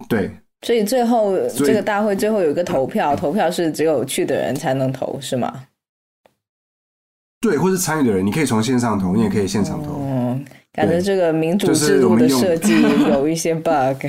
[0.09, 0.37] 对。
[0.61, 5.63] 所以最后这个大会最后有一个投票，投票是只有去的人才能投，是吗？
[7.41, 9.93] 对，或是参与的人，你可以从线上投，你也可以现场投。
[10.01, 14.05] 嗯，感觉这个民主制度的设计有一些 bug。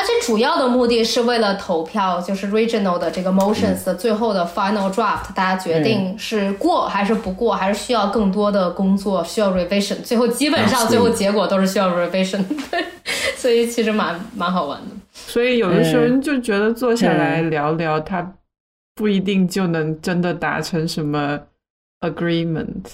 [0.00, 9.96] 而且主要的目的是为了投票，就是 regional 的这个 motions 的最后的 final draft，大家决定是过还是不过，还是需要更多的工作，需要 revision。
[10.02, 12.82] 最后基本上最后结果都是需要 revision，对，
[13.36, 14.86] 所以其实蛮蛮好玩的。
[15.12, 18.32] 所以有的时候就觉得坐下来聊聊，他
[18.94, 21.38] 不一定就能真的达成什么
[22.00, 22.84] agreement，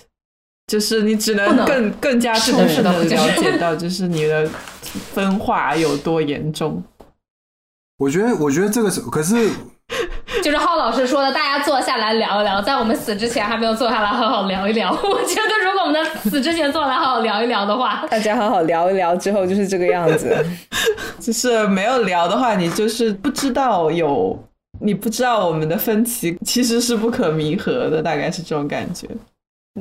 [0.66, 4.44] 就是你只能更更加充实的了解到，就是你的
[4.82, 6.82] 分化有多严重。
[7.99, 9.34] 我觉得，我觉得这个是，可是，
[10.42, 14.90] 就就是浩老师说的，大家坐下来聊一聊，在我们死之前还没有坐下来好好聊一聊。
[15.03, 20.36] 我觉得如果我们在死之前坐下来好好聊一聊的话，大家好好聊一聊之后就是这个样子。
[21.18, 24.38] 就是没有聊的话，你就是不知道有，
[24.78, 29.09] 你不知道我们的分歧其实是不可弥合的，大概是这种感觉。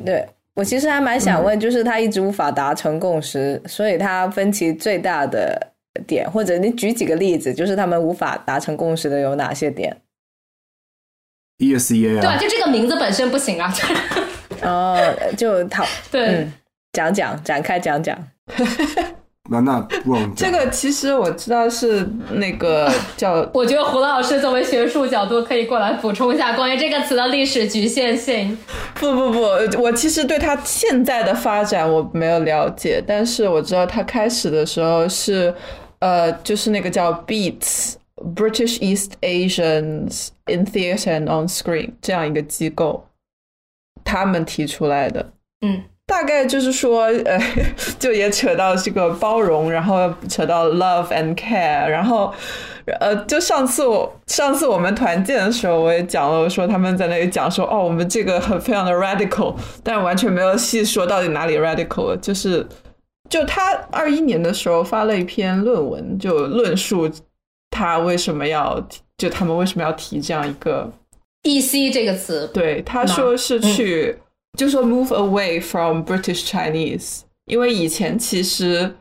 [0.04, 5.60] 对我其实还蛮想问，就是他一直无法达成共识，所以他分歧最大的
[6.06, 9.96] 点，或者你举几个例子，就是他们无法达成共识的有哪些点
[11.58, 13.72] ？ESEA 对就这个名字本身不行啊。
[14.62, 14.98] 哦，
[15.36, 16.52] 就讨对，嗯
[16.92, 18.16] 讲讲展开讲讲。
[19.48, 28.58] 那那不用讲这个其实我知道是那个叫 我觉得胡老师作为学术角度可以过来补充一下关于这个词的历史局限性。
[28.94, 29.40] 不不不，
[29.80, 35.54] 我其实对他现在的发展我没有了解，但是我知道他开始的时候是，
[36.06, 37.94] 呃，就是那个叫 Beats
[38.36, 43.04] British East Asians in Theatre and on Screen 这样一个机构，
[44.04, 45.32] 他们提出来的。
[45.66, 47.40] 嗯，大概就是说，呃，
[47.98, 52.32] 就也扯到这个包容，然后扯到 love and care，然后，
[53.00, 62.64] 呃，就上次我上次我们团建的时候，我也讲了，说他们在那里讲说，哦，我们这个很非常的 radical，但完全没有细说到底哪里 radical，了就是
[63.28, 67.10] 就他二一年的时候发了一篇论文，就论述
[67.70, 70.90] 他为什么要提就他们为什么要提这样一个
[71.42, 74.16] “EC” 这个词，对，他说是去，
[74.58, 78.94] 就说 move away from British Chinese，因为以前其实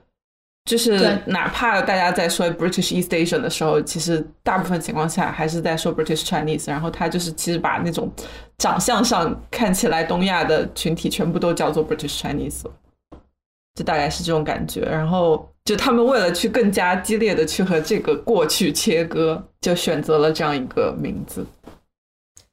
[0.65, 8.11] 就是哪怕大家在说 British East Asian 的时候，其实大部分情况下还是在说 British Chinese，然后他就是其实把那种
[8.57, 12.71] 长相上看起来东亚的群体全部都叫做 British Chinese 了，
[13.75, 14.81] 就大概是这种感觉。
[14.81, 21.45] 然后就他们为了去更加激烈的去和这个过去切割，就选择了这样一个名字。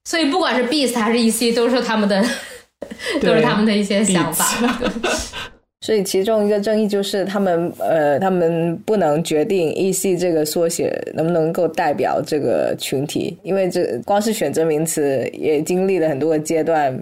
[0.04, 2.20] 所以不管是 “beast” 还是 “EC”，都是他们的，
[3.22, 4.44] 都是他们的一些想法。
[5.84, 16.96] 所以其中一个争议就是他们呃，他们不能决定 “EC” 这个缩写能不能够代表这个群体，因为这光是选择名词也经历了很多个阶段，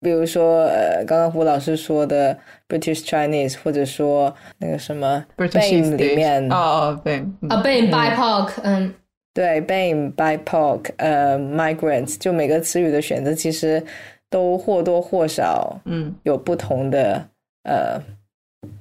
[0.00, 2.36] 比如说呃，刚刚胡老师说的
[2.68, 8.94] British Chinese，或者说那个什么 British BAME 里面哦哦对，嗯啊，被 BIPOC，嗯，
[9.34, 13.82] 对 BAME、BIPOC、呃 Migrants，就每个词语的选择其实
[14.30, 16.14] 都或多或少嗯。
[16.24, 17.26] 有不同的
[17.64, 18.00] 呃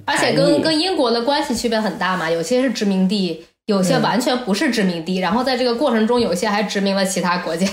[0.05, 5.17] 而且跟跟英国的关系区别很大嘛，有些是殖民地，有些完全不是殖民地。
[5.17, 7.67] 然后在这个过程中，有些还殖民了其他国家，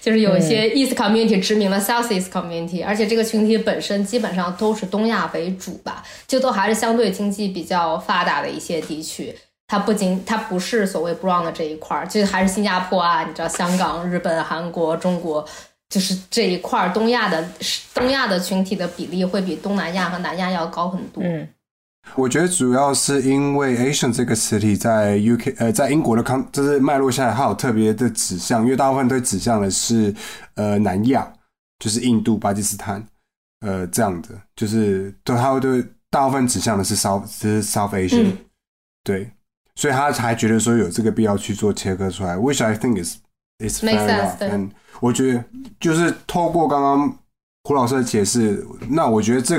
[0.00, 9.34] 就是有一些 East Community 殖民了 South East Community，而且这个群体本身基本上都是东亚为主吧，就都还是相对经济比较发达的一些地区。
[9.66, 15.46] 它不仅它不是所谓 brown 的这一块儿，就还是新加坡啊，你知道香港、日本、韩国、中国，
[15.88, 17.48] 就是这一块儿东亚的
[17.94, 21.22] 东亚的群体的比例会比东南亚和南亚要高很多。
[21.24, 21.48] 嗯
[22.16, 30.14] 我觉得主要是因为 Asian 这个词体在 UK 呃在英国的康就是脉络下来，它有特别的指向，因为大部分都指向的是
[30.54, 31.32] 呃南亚，
[31.78, 33.06] 就是印度、巴基斯坦
[33.60, 38.36] 呃这样的，就是都它会对大部分指向的是 South 就是 South Asia，、嗯。
[39.02, 39.30] 对，
[39.76, 43.16] 所以他才觉得说有这个必要去做切割出来，which I think is
[43.58, 44.36] is fair sense，enough。
[44.40, 44.70] 嗯，
[45.00, 45.44] 我觉得
[45.78, 47.18] 就是透过刚刚
[47.64, 49.58] 胡老师的解释，那我觉得这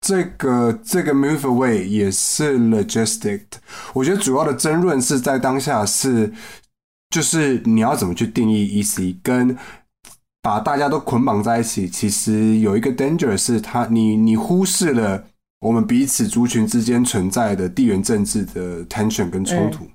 [0.00, 3.42] 这个这个 move away 也是 logistic。
[3.92, 6.32] 我觉得主要的争论是在当下是，
[7.10, 9.56] 就是你要怎么去定义 EC，跟
[10.42, 11.88] 把大家都捆绑在一起。
[11.88, 15.24] 其实有一个 danger 是它，你你忽视了
[15.60, 19.86] 我们彼此族群之间存在的地缘政治的 tension 跟冲突。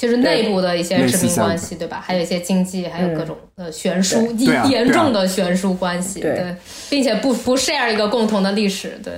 [0.00, 2.00] 就是内部的一些殖民关系，对吧？
[2.02, 4.26] 还有一些经济，还有各种的悬殊，
[4.70, 6.56] 严重的悬殊关系，对对，
[6.88, 9.12] 并且不不 share 一个共同的历史，对。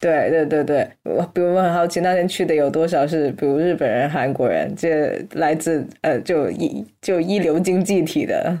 [0.00, 8.56] 对对对对，我比如我很好奇，那天去的有多少是比如日本人、韩国人，这来自呃就一就一流经济体的，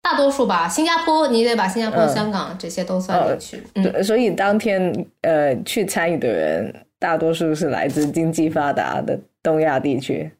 [0.00, 3.62] 大多数吧，新加坡你得把新加坡、嗯香港这些都算进去。
[3.74, 10.30] 嗯，对，所以当天呃去参与的人，大多数是来自经济发达的东亚地区。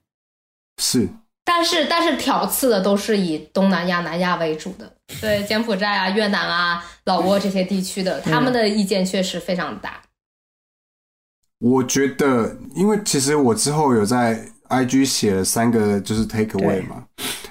[0.78, 1.08] 是，
[1.44, 10.00] 但是但是挑刺的都是以东南亚、南亚为主的，对，柬埔寨啊、越南啊、老挝这些地区的，他们的意见确实非常大。
[11.60, 17.04] 我觉得，因为其实我之后有在 IG 写了三个就是 take away 嘛，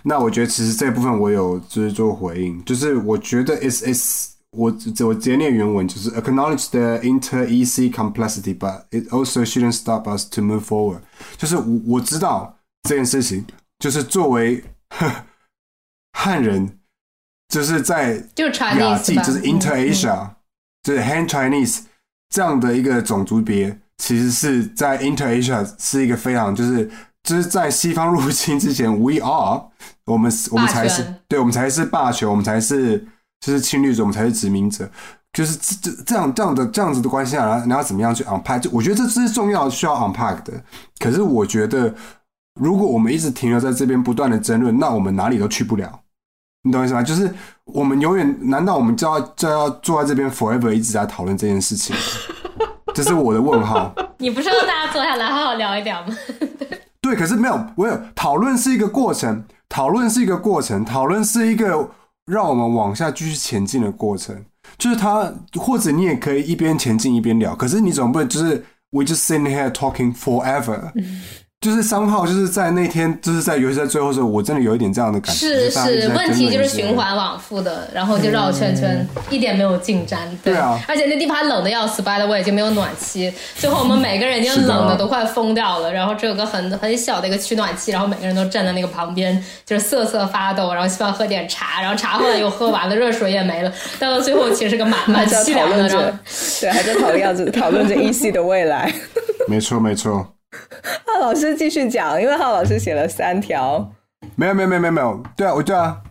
[0.04, 4.66] 那我觉得其实这部分我有就是做回应，就是我觉得 is is 我
[5.00, 11.00] 我直接念原文就是 acknowledge the inter EC complexity, but it also shouldn't stop us to move forward。
[11.38, 13.46] 就是我我知道这件事情，
[13.80, 14.64] 就是作为
[16.18, 16.80] 汉人
[17.50, 20.30] 就是在就亚 Chinese 就是 Inter Asia，、
[20.84, 21.82] 就是 Han Chinese
[22.30, 26.90] 这样的一个种族别，其实是在 Inter Asia 是一个非常就是
[27.24, 29.64] 就是在西方入侵之前，We are
[30.06, 33.00] 我们我们才是对我们才是霸权，我们才是
[33.40, 34.90] 就是侵略者，我们才是殖民者。
[35.32, 38.60] 就是这这这样这样的这样子的关系下，你要怎么样去 unpack？
[38.60, 40.64] 就我觉得这这是重要需要 unpack 的。
[41.00, 41.92] 可是我觉得，
[42.60, 46.02] 如果我们一直停留在这边不断的争论，那我们哪里都去不了。
[46.64, 47.04] 你懂我意思吗？
[47.04, 47.34] 就是
[47.66, 52.02] 我们永远，难道我们就要就要坐在这边 forever 一直在讨论这件事情吗？
[52.96, 53.94] 这是我的问号。
[54.20, 56.16] 你不是让大家坐下来好好聊一聊吗？
[57.02, 61.90] 对，可是没有，我有讨论是一个过程，讨论是一个过程，讨论是一个
[62.26, 64.46] 让我们往下继续前进的过程。
[64.78, 70.94] 就是他，或者你也可以一边前进一边聊，可是你总不能就是 we just sitting here talking forever。
[71.64, 75.48] 就是三号，就是在那天，就是在尤其在最后的时候，我真的有一点这样的感觉。
[75.48, 80.20] 是是，问题就是循环往复的，然后就绕圈圈，一点没有进展。
[80.44, 96.20] 对啊而且那地方冷的要死，by the way 就没有暖气，最后我们每个人已经冷的都快疯掉了，然后只有个很很小的一个取暖器，然后每个人都站在那个旁边，就是瑟瑟发抖，然后希望喝点茶，然后茶后来又喝完了，热水也没了，但 到了最后其实是个蛮蛮还在凄凉的，讨论着，
[96.60, 98.94] 对，还在讨论样子讨论着 EC 的未来。
[99.48, 100.26] 没 错 没错，
[101.06, 103.94] 浩老师继续讲，因为浩老师写了三条，
[104.36, 106.02] 没有没有没有没有没有，对啊，我对啊，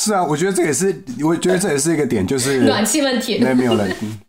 [0.00, 3.38] 是啊，我觉得这也是，我觉得这也是一个点，就是 暖气问题。
[3.40, 3.94] 那没有人。
[4.02, 4.18] 嗯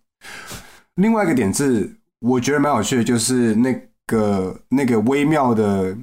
[0.95, 3.73] 另外一个点是，我觉得蛮有趣的，就是那
[4.07, 5.93] 个那个微妙的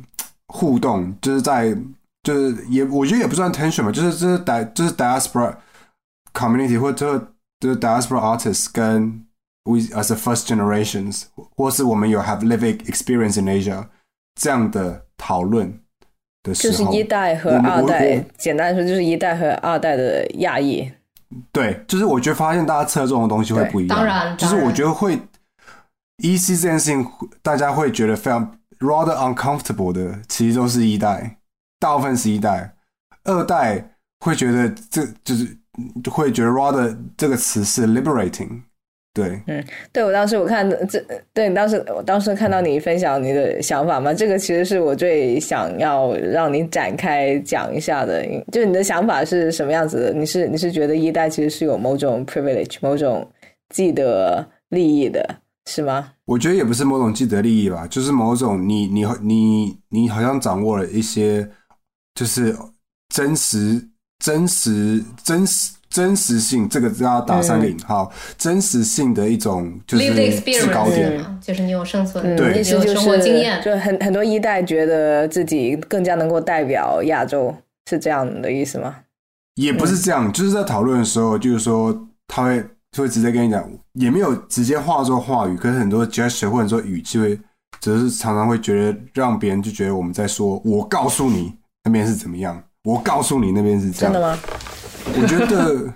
[0.48, 1.74] 互动，就是在
[2.22, 5.54] 就是也我觉得也不算 tension 吧，就是就是 di 就是 diaspora
[6.34, 9.24] community 或者就是 diaspora artists 跟
[9.64, 11.24] we as a first generations，
[11.56, 13.86] 或是我们有 have living experience in Asia
[14.34, 15.80] 这样的讨论
[16.42, 20.90] 的时候，就是一代和我们我二代，简单来说就是一代和二代的亚裔。
[21.50, 25.16] 对，就是我觉得发现大家侧重的东西会不一样，当然就是我觉得会
[26.18, 27.06] EC 这件事情，
[27.40, 31.38] 大家会觉得非常 rather uncomfortable 的，其实都是一代，
[31.78, 32.74] 大部分是一代，
[33.24, 35.56] 二代会觉得这就是
[36.10, 38.60] 会觉得 rather 这个词是 liberating，
[39.14, 41.04] 对，嗯对我当时我看这，
[41.34, 50.12] 对当时我当时看到你分享你的想法嘛，这个其实是我最想要让你展开讲一下的，就你的想法是什么样子的？
[50.14, 53.30] 你是你是觉得一代其实是有某种 privilege、某种
[53.68, 55.22] 既得利益的，
[55.66, 56.12] 是吗？
[56.24, 61.46] 我觉得也不是某种既得利益吧，就是某种你你你你好像掌握了一些，
[62.14, 62.56] 就是
[63.10, 63.88] 真实
[64.18, 71.22] 真实真实真实性，这个要打三个引号，真实性的一种就是制高点。
[71.38, 77.54] 就是你有生存，嗯，对就你有生活经是验，就很很多一代觉得自己更加能够代表亚洲，
[77.90, 78.96] 是这样的意思吗？
[79.56, 83.62] 也不是这样，就是在讨论的时候，就是说他会就会直接跟你讲，
[83.92, 87.38] 也没有直接化作话语，可是很多 gesture 或者说语气会，
[87.80, 91.52] 只是常常会觉得让别人就觉得我们在说，我告诉你
[91.84, 94.28] 那边是怎么样，我告诉你那边是这样真的。
[94.28, 94.38] 吗？
[95.06, 95.92] 我觉得，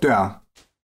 [0.00, 0.40] 对啊，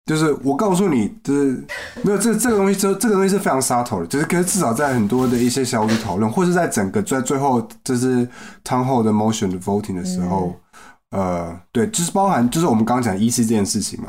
[0.07, 1.64] 就是我告诉你，就是
[2.03, 8.26] 没有这这个东西，这这个东西是非常 subtle 的，就是可是至少在很多的一些小组讨论，或是在整个在最后就是
[8.64, 10.55] 汤后的 motion 的 voting 的时候，
[11.11, 14.09] 呃，对，就是包含就是我们刚刚讲 EC 这件事情嘛，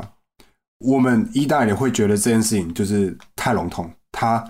[0.78, 4.42] 我们一代也会觉得这件事情就是太笼统，它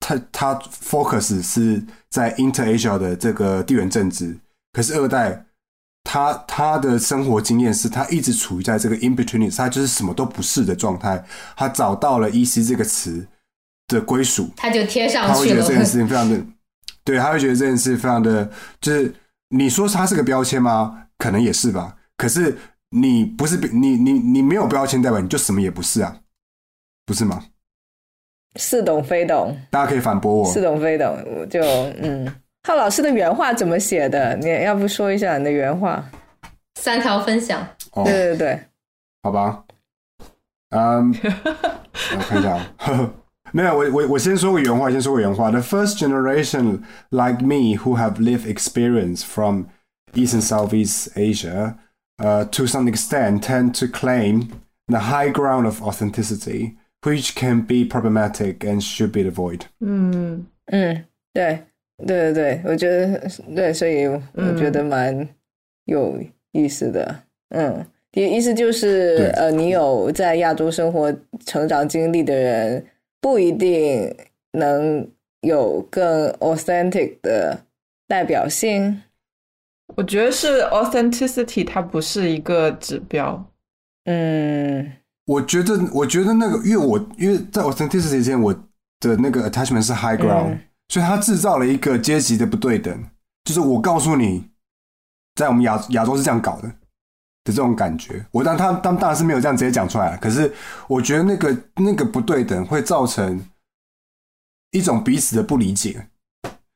[0.00, 4.36] 它它 focus 是在 Inter Asia 的这个地缘政治，
[4.72, 5.46] 可是二代
[6.04, 11.24] 他他的生活经验是他一直处于在这个 in between，他就是什么都不是的状态，
[11.56, 13.26] 他找到了 EC 这个词
[13.88, 15.74] 的归属，他就贴上去了会觉得这。
[15.74, 16.44] 件事情非常的，
[17.04, 18.50] 对，他会觉得这件事非常的，
[18.80, 19.14] 就是
[19.48, 21.06] 你说他是个标签吗？
[21.18, 21.96] 可能也是吧。
[22.16, 22.56] 可是
[22.90, 26.16] 你不是你你你没有标签代表你就什么也不是啊，
[27.06, 27.44] 不是吗？
[28.56, 30.52] 似懂非懂，大家可以反驳我。
[30.52, 31.62] 似懂非懂，我就
[32.02, 32.30] 嗯，
[32.63, 34.35] 浩老师的原话怎么写的？
[34.35, 36.03] 你要不说一下你的原话？
[36.75, 38.59] 三条分享，哦，对对对，
[39.23, 39.63] 好吧，
[40.69, 41.11] 嗯，
[42.13, 43.13] 我看一下啊，
[43.51, 45.49] 没有， 我我我先说个原话，先说个原话。
[45.49, 49.65] The first generation like me who have lived experience from
[50.13, 51.75] East and Southeast Asia,
[52.19, 54.49] uh, to some extent, tend to claim
[54.87, 59.61] the high ground of authenticity, which can be problematic and should be avoided.
[59.79, 61.65] 嗯嗯，对
[62.06, 63.20] 对对对，我觉得
[63.54, 65.28] 对，所以我觉得蛮
[65.86, 66.18] 有
[66.52, 67.14] 意思的。
[67.50, 72.84] 嗯，意意思就是呃，你有在亚洲生活成长经历的人，
[73.20, 74.14] 不一定
[74.52, 75.06] 能
[75.42, 77.58] 有更 authentic 的
[78.08, 79.02] 代表性。
[79.96, 83.44] 我觉得是 authenticity，它不是一个指标。
[84.06, 84.92] 嗯，
[85.26, 88.52] 我觉得，我觉得那个，因为我因为在 authenticity 之前，我
[89.00, 90.60] 的那个 attachment 是 high ground，、嗯
[90.92, 93.02] 所以他制造了一个阶级的不对等，
[93.44, 94.46] 就是我告诉你，
[95.36, 96.74] 在我们亚亚洲是这样搞的的
[97.44, 98.22] 这种感觉。
[98.30, 100.52] 我当他他们当然是没有这样直接讲出来，可是
[100.86, 103.42] 我觉得那个那个不对等会造成
[104.72, 106.08] 一种彼此的不理解。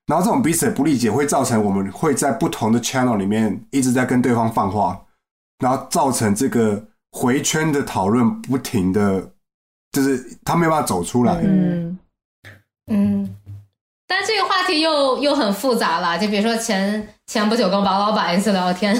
[0.07, 5.05] 然后这种彼此的不理解会造成我们会在不同的 channel 里面一直在跟对方放话，
[5.59, 9.31] 然后造成这个回圈的讨论不停的，
[9.93, 11.43] 就是他没有办法走出来。
[11.45, 11.99] 嗯，
[12.87, 13.37] 嗯，
[14.07, 16.19] 但这个话题又又很复杂了。
[16.19, 18.95] 就比如说前前不久跟王老板一次聊天，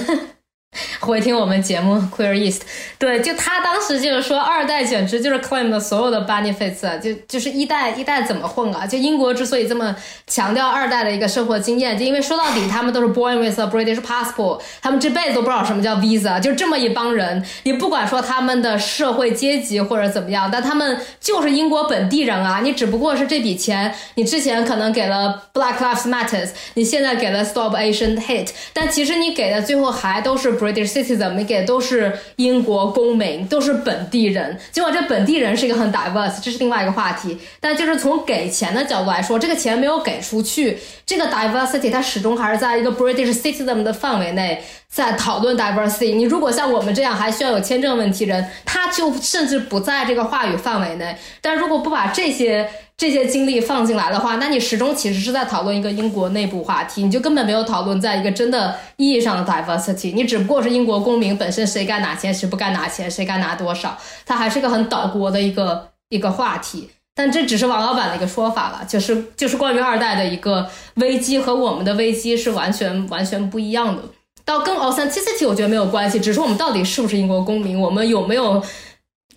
[0.99, 2.61] 回听我们节目 Queer East，
[2.99, 8.85] 对，就他当时就是说二代简直就是 claim 的所有的 benefits，就就是一代一代怎么混啊？
[8.85, 9.95] 就英国之所以这么
[10.27, 34.57] 强调二代的一个生活经验，就因为说到底他们都是 born with a British passport，他们这辈子都不知道什么叫 visa，就这么一帮人，你不管说他们的社会阶级或者怎么样，但他们就是英国本地人啊，你只不过是这笔钱，你之前可能给了 Black Lives Matters，你现在给了 Stop Asian Hate，但其实你给的最后还都是 British citizen，你给的都是英国公民，都是本地人。
[34.71, 44.63] 尽管这本地人是一个很 diverse，这是另外一个话题，但就是从给钱的角度来说，这个钱没有给出去，这个 diversity 它始终还是在一个 British citizen 的范围内。
[44.97, 51.15] 在讨论 diversity，你如果像我们这样还需要有签证问题人，他就甚至不在这个话语范围内。
[51.39, 52.67] 但如果不把这些
[52.97, 60.15] 这些经历放进来的话，那你始终其实是在讨论一个英国内部话题，你就根本没有讨论在一个真的意义上的 diversity。
[60.15, 63.95] 你只不过是英国公民本身谁该拿钱，谁不该拿钱，谁该拿多少，
[64.25, 66.89] 它还是个很岛国的一个一个话题。
[67.13, 74.01] 但这只是王老板的一个说法了，就是就是关于二代的一个危机和我们的危机是完全完全不一样的。
[74.47, 78.63] 到跟 authenticity 我觉得没有关系，只是我们到底是不是英国公民，我们有没有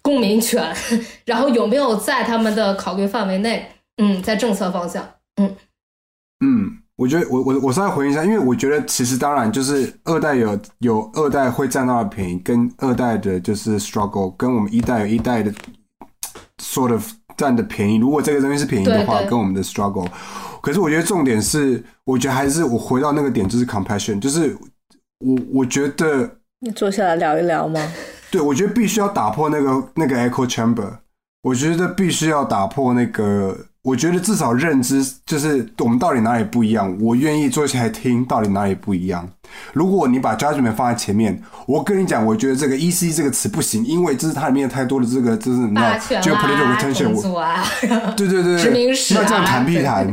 [0.01, 0.73] 公民权，
[1.27, 5.05] 然后有没有在他们的考虑范围内，嗯，在政策方向，
[5.37, 5.57] 嗯。
[6.43, 15.53] 嗯，我觉得我我我稍微回应一下，因为我觉得其实当然就是二代有有二代会占到的便宜，跟二代的就是 struggle，跟我们一代有一代的
[16.63, 17.05] sort of
[17.37, 17.97] 占的便宜。
[17.97, 19.31] 如果这个东西是便宜的话，对对。
[19.31, 20.07] 跟我们的 struggle，
[20.63, 24.57] 可是我觉得重点是，我觉得还是我回到那个点，就是 compassion，就是
[25.21, 27.81] 我我觉得你坐下来聊一聊吗？
[28.31, 30.89] 对，我觉得必须要打破那个那个 echo chamber，
[31.43, 39.29] 我觉得必须要打破那个，我觉得至少认知就是我们到底哪里不一样，我愿意坐下来听到底哪里不一样。
[39.73, 46.65] 如果你把 judgment 放在前面，我跟你讲，我觉得这个 EC 这个词不行，因为这是它里面太多的这个就是你知道霸权就 political
[47.37, 50.13] 啊，attention，对对对，殖民史啊那这样谈屁 对谈？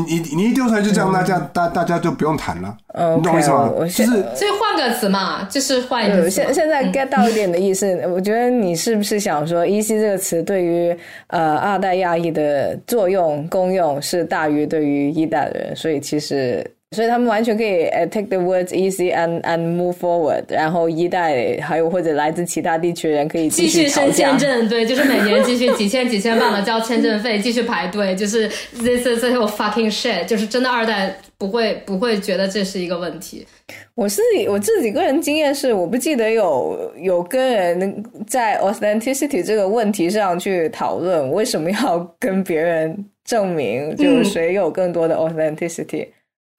[0.00, 3.86] 你你一丢出来就这样，那这样大大家就不用谈了，嗯你懂我意思吗我？
[3.86, 6.30] 就是所以换个词嘛，就是换一。
[6.30, 24.38] 现现在 get 到一点的意思，我觉得你是不是想说 “EC” 这个词对于呃二代亚裔的作用功用是大于对于一代的人，所以其实所以他们完全可以呃 take the words easy and and move forward，然后一代还有或者来自其他地区的人可以继续申架签。
[24.38, 33.46] 证，对，就是每年继续几千几千万的交签证费，继续排队，就是 this is a fucking shit，就是真的二代不会不会觉得这是一个问题。
[33.94, 46.08] 我自己我自己个人经验是，我不记得有有跟人在 authenticity 这个问题上去讨论，为什么要跟别人证明就是谁有更多的 authenticity。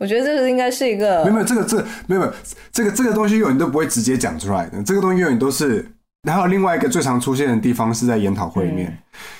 [0.03, 2.33] 我觉得这个应该是一个没有没有这个这个没有没有
[2.73, 5.85] 这个这个东西永远都不会直接讲出来的，这个东西永远都是。
[6.27, 8.97] 然后另外一个最常出现的地方是在研讨会里面，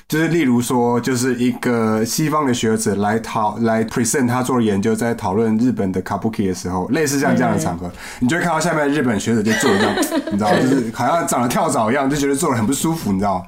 [0.08, 7.90] 就是例如说，就是一个西方的学者来讨来 present 他做的研究，在讨论日本的 kabuki 的时候，类似像这样的场合，
[8.20, 9.96] 你就会看到下面的日本学者就坐这样，
[10.32, 13.46] 你知道，就是好像长了跳蚤一样，就觉得坐的很不舒服，你知道。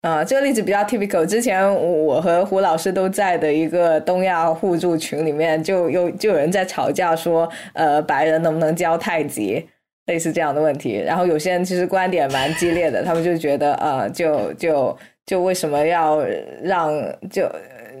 [0.00, 1.26] 啊、这个例子比较 typical。
[1.26, 9.66] 之前我和胡老师都在的一个东亚互助群里面，就有就有人在吵架说，呃，白人能不能教太极，
[10.06, 11.02] 类似这样的问题。
[11.04, 14.96] 然后有些人其实观点蛮激烈的，他们就觉得，呃，就就
[15.26, 16.24] 就为什么要
[16.62, 16.90] 让
[17.28, 17.50] 就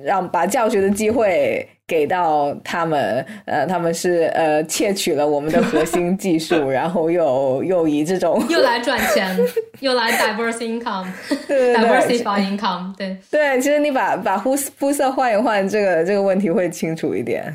[0.04, 3.24] 让把教学的机会给到他们？
[3.46, 9.36] 呃，他们是呃窃取了我们的核心技术， 然后又又以这种 又来赚钱，
[9.80, 11.06] 又来 diverse income，
[11.48, 13.16] 对对对 diversify income，对。
[13.30, 17.52] 对，其实你把把肤肤色换一换，这个这个问题会清楚一点。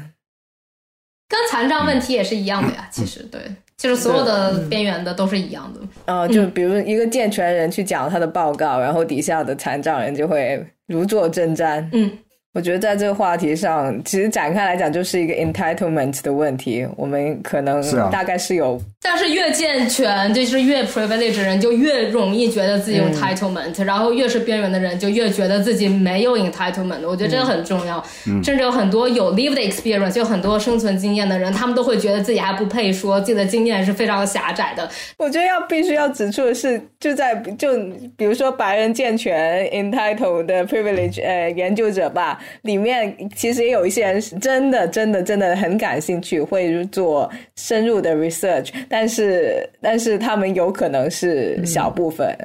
[1.30, 3.42] 跟残障问题也是一样的呀，其实对，
[3.78, 5.80] 就是所有的边缘的都是一样的。
[6.06, 11.88] 呃，就比如一个健全人去讲他的报告，然后底下的残障人就会如坐针毡。
[11.92, 12.12] 嗯，
[12.54, 16.88] 我觉得在这个话题上，其实展开来讲就是一个 entitlement 的问题。
[16.96, 17.82] 我们可能
[18.12, 27.02] 大概是有，但是越健全，就是越 privileged 人就越容易觉得自己有 entitlement，然后越是边缘的人就越觉得自己没有 entitlement。
[27.08, 28.04] 我觉得这个很重要。
[28.44, 34.88] 甚至有很多有 lived experience，就很多生存经验的人，他们都会觉得自己还不配说自己的经验是非常狭窄的。
[35.18, 37.76] 我觉得要必须要指出的是，就在就
[38.16, 42.40] 比如说白人健全 entitled 的 privilege 呃研究者吧。
[42.64, 52.38] 里面其实也有一些人是真的、真的、真的很感兴趣，会做深入的 research，但是，但是他们有可能是小部分。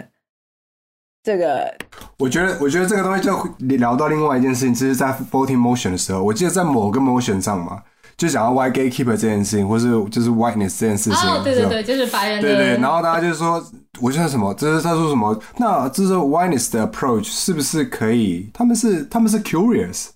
[1.23, 1.75] 这个，
[2.19, 3.37] 我觉得，我觉得这个东西就
[3.77, 7.83] 聊到另外一件事情，就是在 voting motion 的时候，我记得在某个 motion 上嘛。
[8.19, 12.41] 就讲到 white gatekeeper 这件事情，或是就是 whiteness 这件事情，对对对，就是白人。
[12.41, 13.65] 对对，然后大家就是说，
[14.01, 15.41] 我觉得什么，这是他说什么？
[15.57, 18.51] 那这是 whiteness 的 approach 是不是可以？
[18.53, 20.09] 他们是他们是 curious。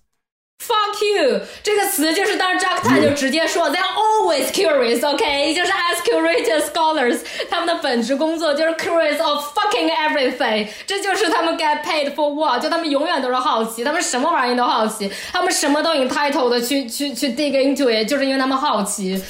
[0.65, 1.41] Fuck you！
[1.63, 5.55] 这个词就是当 Jack Tan 就直接说，They are always curious，OK？
[5.55, 7.19] 就是 as curious scholars，
[7.51, 10.69] 他们的本职工作就是 curious of fucking everything。
[10.87, 12.63] 这就是他们 get paid for what？
[12.63, 19.21] 就他们永远都是好奇，他们什么玩意都好奇，他们什么都 entitled 的去去去 dig into it，就是因为他们好奇。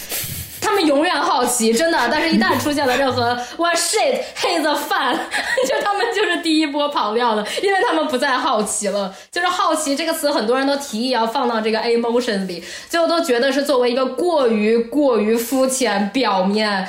[0.62, 1.98] 他们永远好奇，真的。
[2.10, 5.18] 但是，一旦出现了任何 what shit，he's a fan，
[5.68, 9.12] 就他们就是第一波跑掉的，因为他们不再好奇了。
[9.30, 16.88] 就是好奇这个词，很多人都提议要放到这个 emotion 里，最后都觉得是作为一个过于过于肤浅、表面、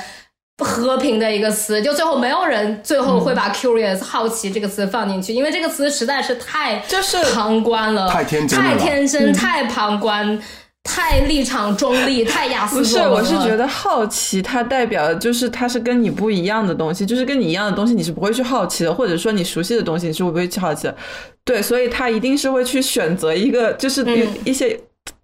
[0.58, 10.40] 和平的一个词，就最后没有人最后会把 curious 好奇这个词放进去，因为这个词实在是太就是旁观了，太天真，太天真，太旁观。
[10.84, 12.76] 太立场中立，太雅思。
[12.76, 20.96] 不是，我是觉得好奇，它代表的就是它是跟你不一样的东西，就是跟你一样的东西，你是不会去好奇的，或者说你熟悉的东西，你是不会去好奇的。
[21.42, 24.04] 对，所以他一定是会去选择一个，就是
[24.44, 24.78] 一些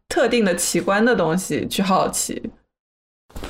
[0.08, 2.42] 特定的奇观的东西去好奇。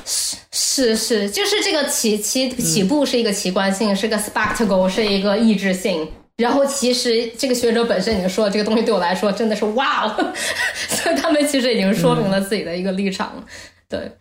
[0.05, 6.07] 是是是，就是这个起起起步是一个奇观性，是个 spectacle，是一个意志性。
[6.41, 10.33] 然后其实这个学者本身已经说了，这个东西对我来说真的是哇哦，
[10.89, 13.31] 所 以他们其实已经说明了自己的一个立场，
[13.87, 14.11] 对。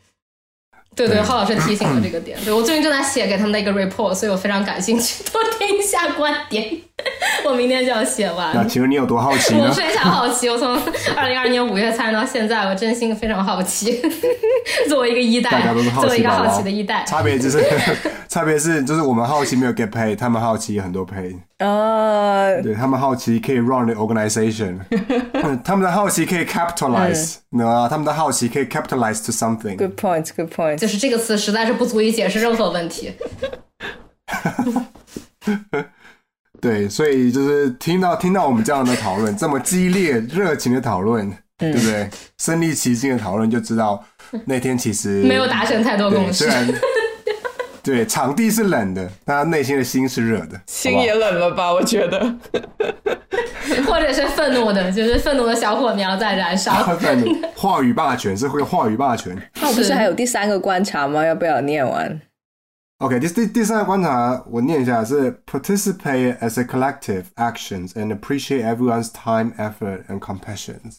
[0.96, 2.36] 对对，浩老师提醒了这个点。
[2.44, 6.68] 对我最近正在写给他们的一个 report，所以我非常感兴趣，多听一下观点。
[7.46, 8.52] 我明天就要写完。
[8.54, 9.66] 那请问你有多好奇呢？
[9.68, 10.76] 我非常好奇，我从
[11.16, 14.02] 二零二年五月参与到现在，我真心非常好奇。
[14.90, 17.64] 作为一个一代，大家都是好奇作为一个好奇的一代，差别就是，
[18.28, 21.36] 差别是就是我们好奇没有 get pay，他们好奇很多 pay。
[21.60, 24.78] 呃，对他们好奇可以 run the organization，
[25.62, 29.76] 他们的好奇可以 capitalize，你啊，他们的好奇可以 capitalize to something。
[29.76, 30.78] Good point，good point。
[30.78, 33.12] 就是这个词实在是不足以解释任何问题。
[36.62, 42.08] 对，所以就是听到听到我们这样的讨论，这么激烈热情的讨论，对不对？
[42.38, 44.02] 身临其境的讨论，就知道
[44.46, 46.48] 那天其实没有达成太多共识。
[47.84, 51.72] 对，场地是冷的，但他内心的心是热的，心也冷了吧？
[51.72, 52.20] 我觉得，
[53.86, 56.72] 或者是愤怒的，就是愤怒的小火苗在燃烧。
[57.56, 59.36] 话语霸权是会话语霸权。
[59.60, 61.24] 那我不是还有第三个观察吗？
[61.24, 62.20] 要不要念完
[62.98, 70.98] ？OK，第第第三个观察我念一下是 participate as a collective actions and appreciate everyone's time, effort and compassions。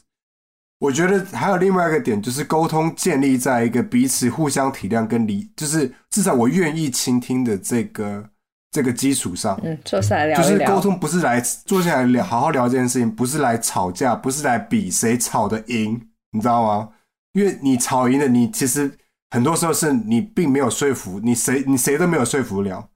[0.81, 8.27] 我觉得还有另外一个点，就是沟通建立在一个彼此互相体谅跟理，就是至少我愿意倾听的这个
[8.71, 9.59] 这个基础上。
[9.63, 16.01] 嗯，坐下来聊就是沟通不是来坐下来聊好好聊这件事情，不是来吵架，不是来比谁吵得赢，
[16.31, 16.89] 你知道吗？
[17.33, 18.91] 因为你吵赢了，你其实
[19.29, 22.89] 很多时候是你并没有说服你谁，你谁都没有说服了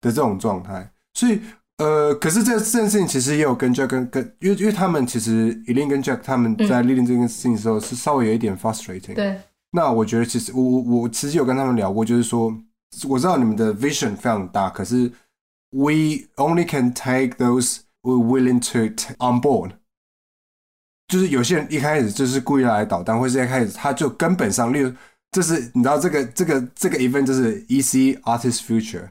[0.00, 1.40] 的这种状态，所以。
[1.80, 9.14] 呃，可是这这件事情其实也有跟 Jack 跟跟，因为因为他们其实 Elin 跟 Jack 他们在 leading 这件事情的时候是稍微有一点 frustrating。
[9.14, 9.40] 对。
[9.70, 12.54] 那我觉得其实我我我其实有跟他们聊过，就是说
[13.08, 15.10] 我知道你们的 vision 非常大，可是
[15.70, 18.80] we only can take those we willing to
[19.16, 19.70] on board。
[21.08, 24.92] 就是有些人一开始就是故意来捣蛋，或是一开始他就根本上，例如
[25.32, 29.08] 这是你知道这个这个这个 event 就是 EC artist future。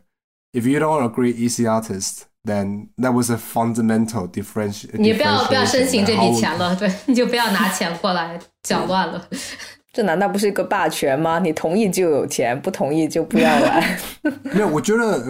[0.53, 2.25] If you don't agree EC artist。
[2.45, 4.87] Then that was a fundamental difference.
[4.93, 9.21] 你不要不要申请这笔钱了，对，你就不要拿钱过来搅乱了。
[9.91, 11.39] 这难道不是一个霸权吗？
[11.39, 13.83] 你同意就有钱，不同意就不要玩。
[14.53, 15.21] 没有，我觉得，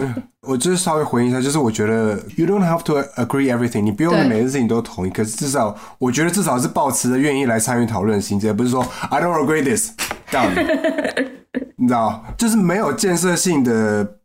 [0.42, 5.10] 我就是稍微回应一下，就是我觉得 you don't have to agree everything，你不用每件事情都同意。
[5.10, 9.90] 可是至少，我觉得至少是保持着愿意来参与讨论的心情，不是说 I don't agree this，
[10.30, 10.46] 这样，
[11.76, 14.19] 你知道，就是没有建设性的。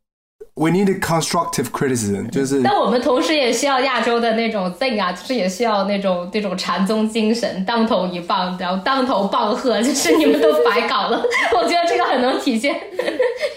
[0.56, 11.22] We need constructive criticism，就是但我们同时也需要亚洲的那种 thing 啊，就是也需要那种那种禅宗精神，当头一棒，然后当头棒喝，就是你们都白搞了。
[11.54, 12.76] 我觉得这个很能体现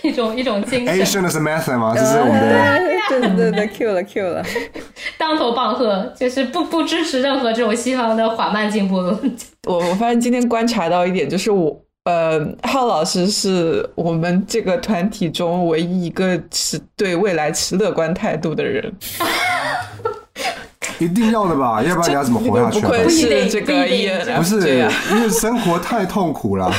[0.02, 0.98] 一种一种精神。
[0.98, 1.94] Asian 的是 method 吗？
[1.96, 2.98] 这是我们的。
[3.08, 4.44] 对对对对，Q 了 Q 了。
[5.16, 9.36] 当头棒喝，就是不不支持任何这种西方的缓慢进步论。
[9.66, 18.90] 我我发现今天观察到一点，就是我呃，浩老师是我们这个团体中唯一一个持对未来持乐观态度的人。
[21.04, 22.82] 一定要的吧， 要不然你要怎么活下去啊？
[22.82, 23.72] 不愧是这个
[24.36, 26.72] 不是，因为生活太痛苦了。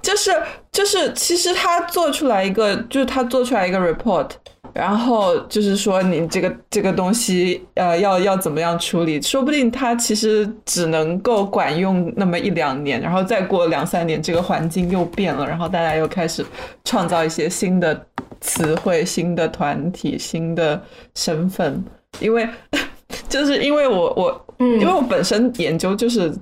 [0.00, 0.30] 就 是
[0.72, 4.28] 就是，其实他做出来一个，就是他做出来一个 report，
[4.72, 9.20] 然后就是说你这个这个东西，呃，要要怎么样处理？
[9.20, 16.44] 说不定他其实只能够管用那么一两年，然后再过两三年，这个环境又变了，然后大家又开始
[16.84, 18.06] 创造一些新的
[18.40, 20.80] 词汇、新的团体、新的
[21.14, 21.84] 身份，
[22.20, 22.48] 因为
[23.28, 26.32] 就是因为我我嗯因为我本身研究就是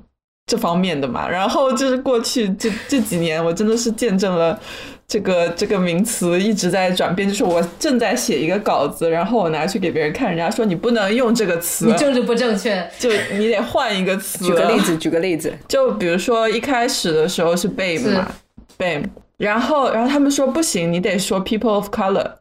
[0.47, 4.59] 这方面的嘛，然后就是过去这这几年，我真的是见证了
[5.07, 7.29] 这个这个名词一直在转变。
[7.29, 14.45] 就是我正在写一个稿子，然后我拿去给别人看，人家说你不能用这个词你，政治不正确，就你得换一个词。
[14.45, 15.53] 举个例，子，举个例子。
[15.69, 18.33] 就比如说一开始的时候是 BAME 嘛
[18.79, 19.05] ，BAME，
[19.37, 22.37] 然后然后他们说不行，你得说 people of color，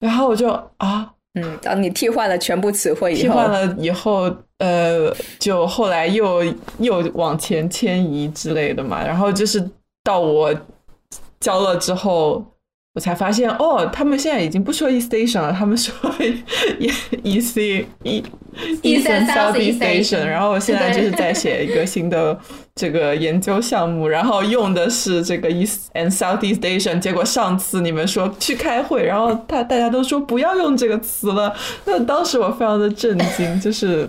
[0.00, 1.12] 然后我就啊。
[1.34, 6.44] 嗯，当你替换了全部词汇以后，替换了以后，呃，就后来又
[6.78, 9.68] 又往前迁移之类的嘛，然后就是
[10.04, 10.54] 到我
[11.40, 12.44] 教了之后，
[12.94, 15.92] 我才发现哦，他们现在已经不说 East Station 了，他们说
[17.24, 18.22] E C E
[18.84, 22.38] and South Station，Station 然后我现在就是在写一个新的
[22.76, 31.52] 这个研究项目，然后用的是这个 East and Southeast Station，结果上次你们说去开会，然后他大家都说不要用这个词了，
[31.84, 34.08] 那当时我非常的震惊，就是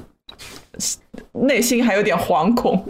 [1.32, 2.86] 内心还有点惶恐，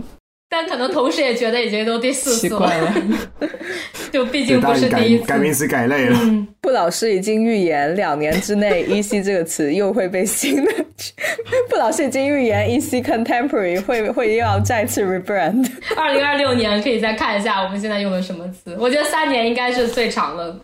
[0.49, 2.93] 但可能同时也觉得已经都第四次习惯了。
[4.11, 5.25] 就毕，竟不是第一次。
[5.25, 6.17] 改名词改累了。
[6.21, 10.71] 嗯，布老师已经预言两年之内 “EC” 这个词又会被新的。
[11.69, 15.69] 布老师已经预言 “EC Contemporary” 会会又要再次 rebrand。
[15.97, 18.75] 二零二六年可以再看一下我们现在用的什么词。
[18.79, 20.57] 我觉得三年应该是最长的。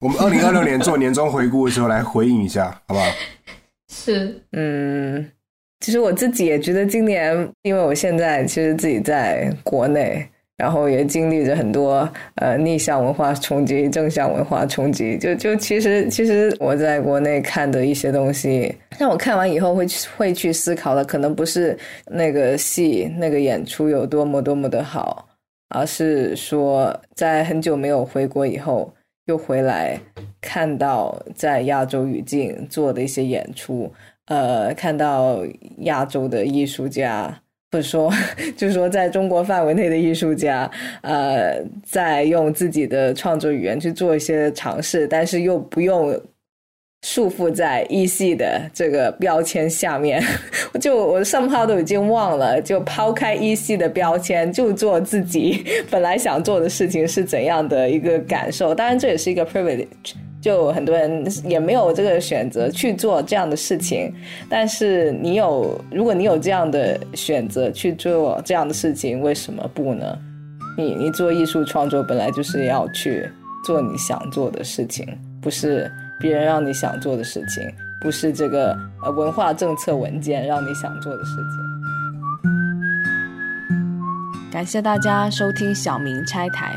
[0.00, 3.06] 我们二零二六年做年终回顾的时候来回应一下，好不好？
[3.92, 5.30] 是，嗯，
[5.80, 10.26] 其实我自己也觉得今年，因为我现在其实自己在国内。
[10.58, 19.86] 然后也经历着很多呃逆向文化冲击、正向文化冲击，就就其实其实我在国内看的一些东西，让我看完以后会
[20.16, 25.28] 会去思考的，可能不是那个戏那个演出有多么多么的好，
[25.68, 28.92] 而是说在很久没有回国以后，
[29.26, 29.96] 又回来
[30.40, 33.88] 看到在亚洲语境做的一些演出，
[34.28, 35.44] 呃，看到
[35.78, 37.40] 亚洲的艺术家。
[37.70, 38.10] 或者说，
[38.56, 40.70] 就是说，在中国范围内的艺术家，
[41.02, 46.18] 呃，在用自己的创作语言去做一些尝试，但是又不用
[47.06, 50.24] 束缚在艺系的这个标签下面。
[50.80, 58.74] 就我 somehow 都已经忘了，就抛开艺系的标签，就做自己 本来想做的事情是怎样的一个感受。
[58.74, 60.14] 当然，这也是一个 privilege。
[60.40, 64.12] 就很多人也没有这个选择去做这样的事情，
[64.48, 70.16] 但是你有，如果你有这样的选择去做这样的事情，为什么不呢？
[70.76, 73.28] 你你做艺术创作本来就是要去
[73.64, 75.04] 做你想做的事情，
[75.42, 75.90] 不是
[76.20, 77.68] 别人让你想做的事情，
[78.00, 81.42] 不是这个呃文化政策文件让你想做的事情。
[84.52, 86.76] 感谢大家收听小明拆台。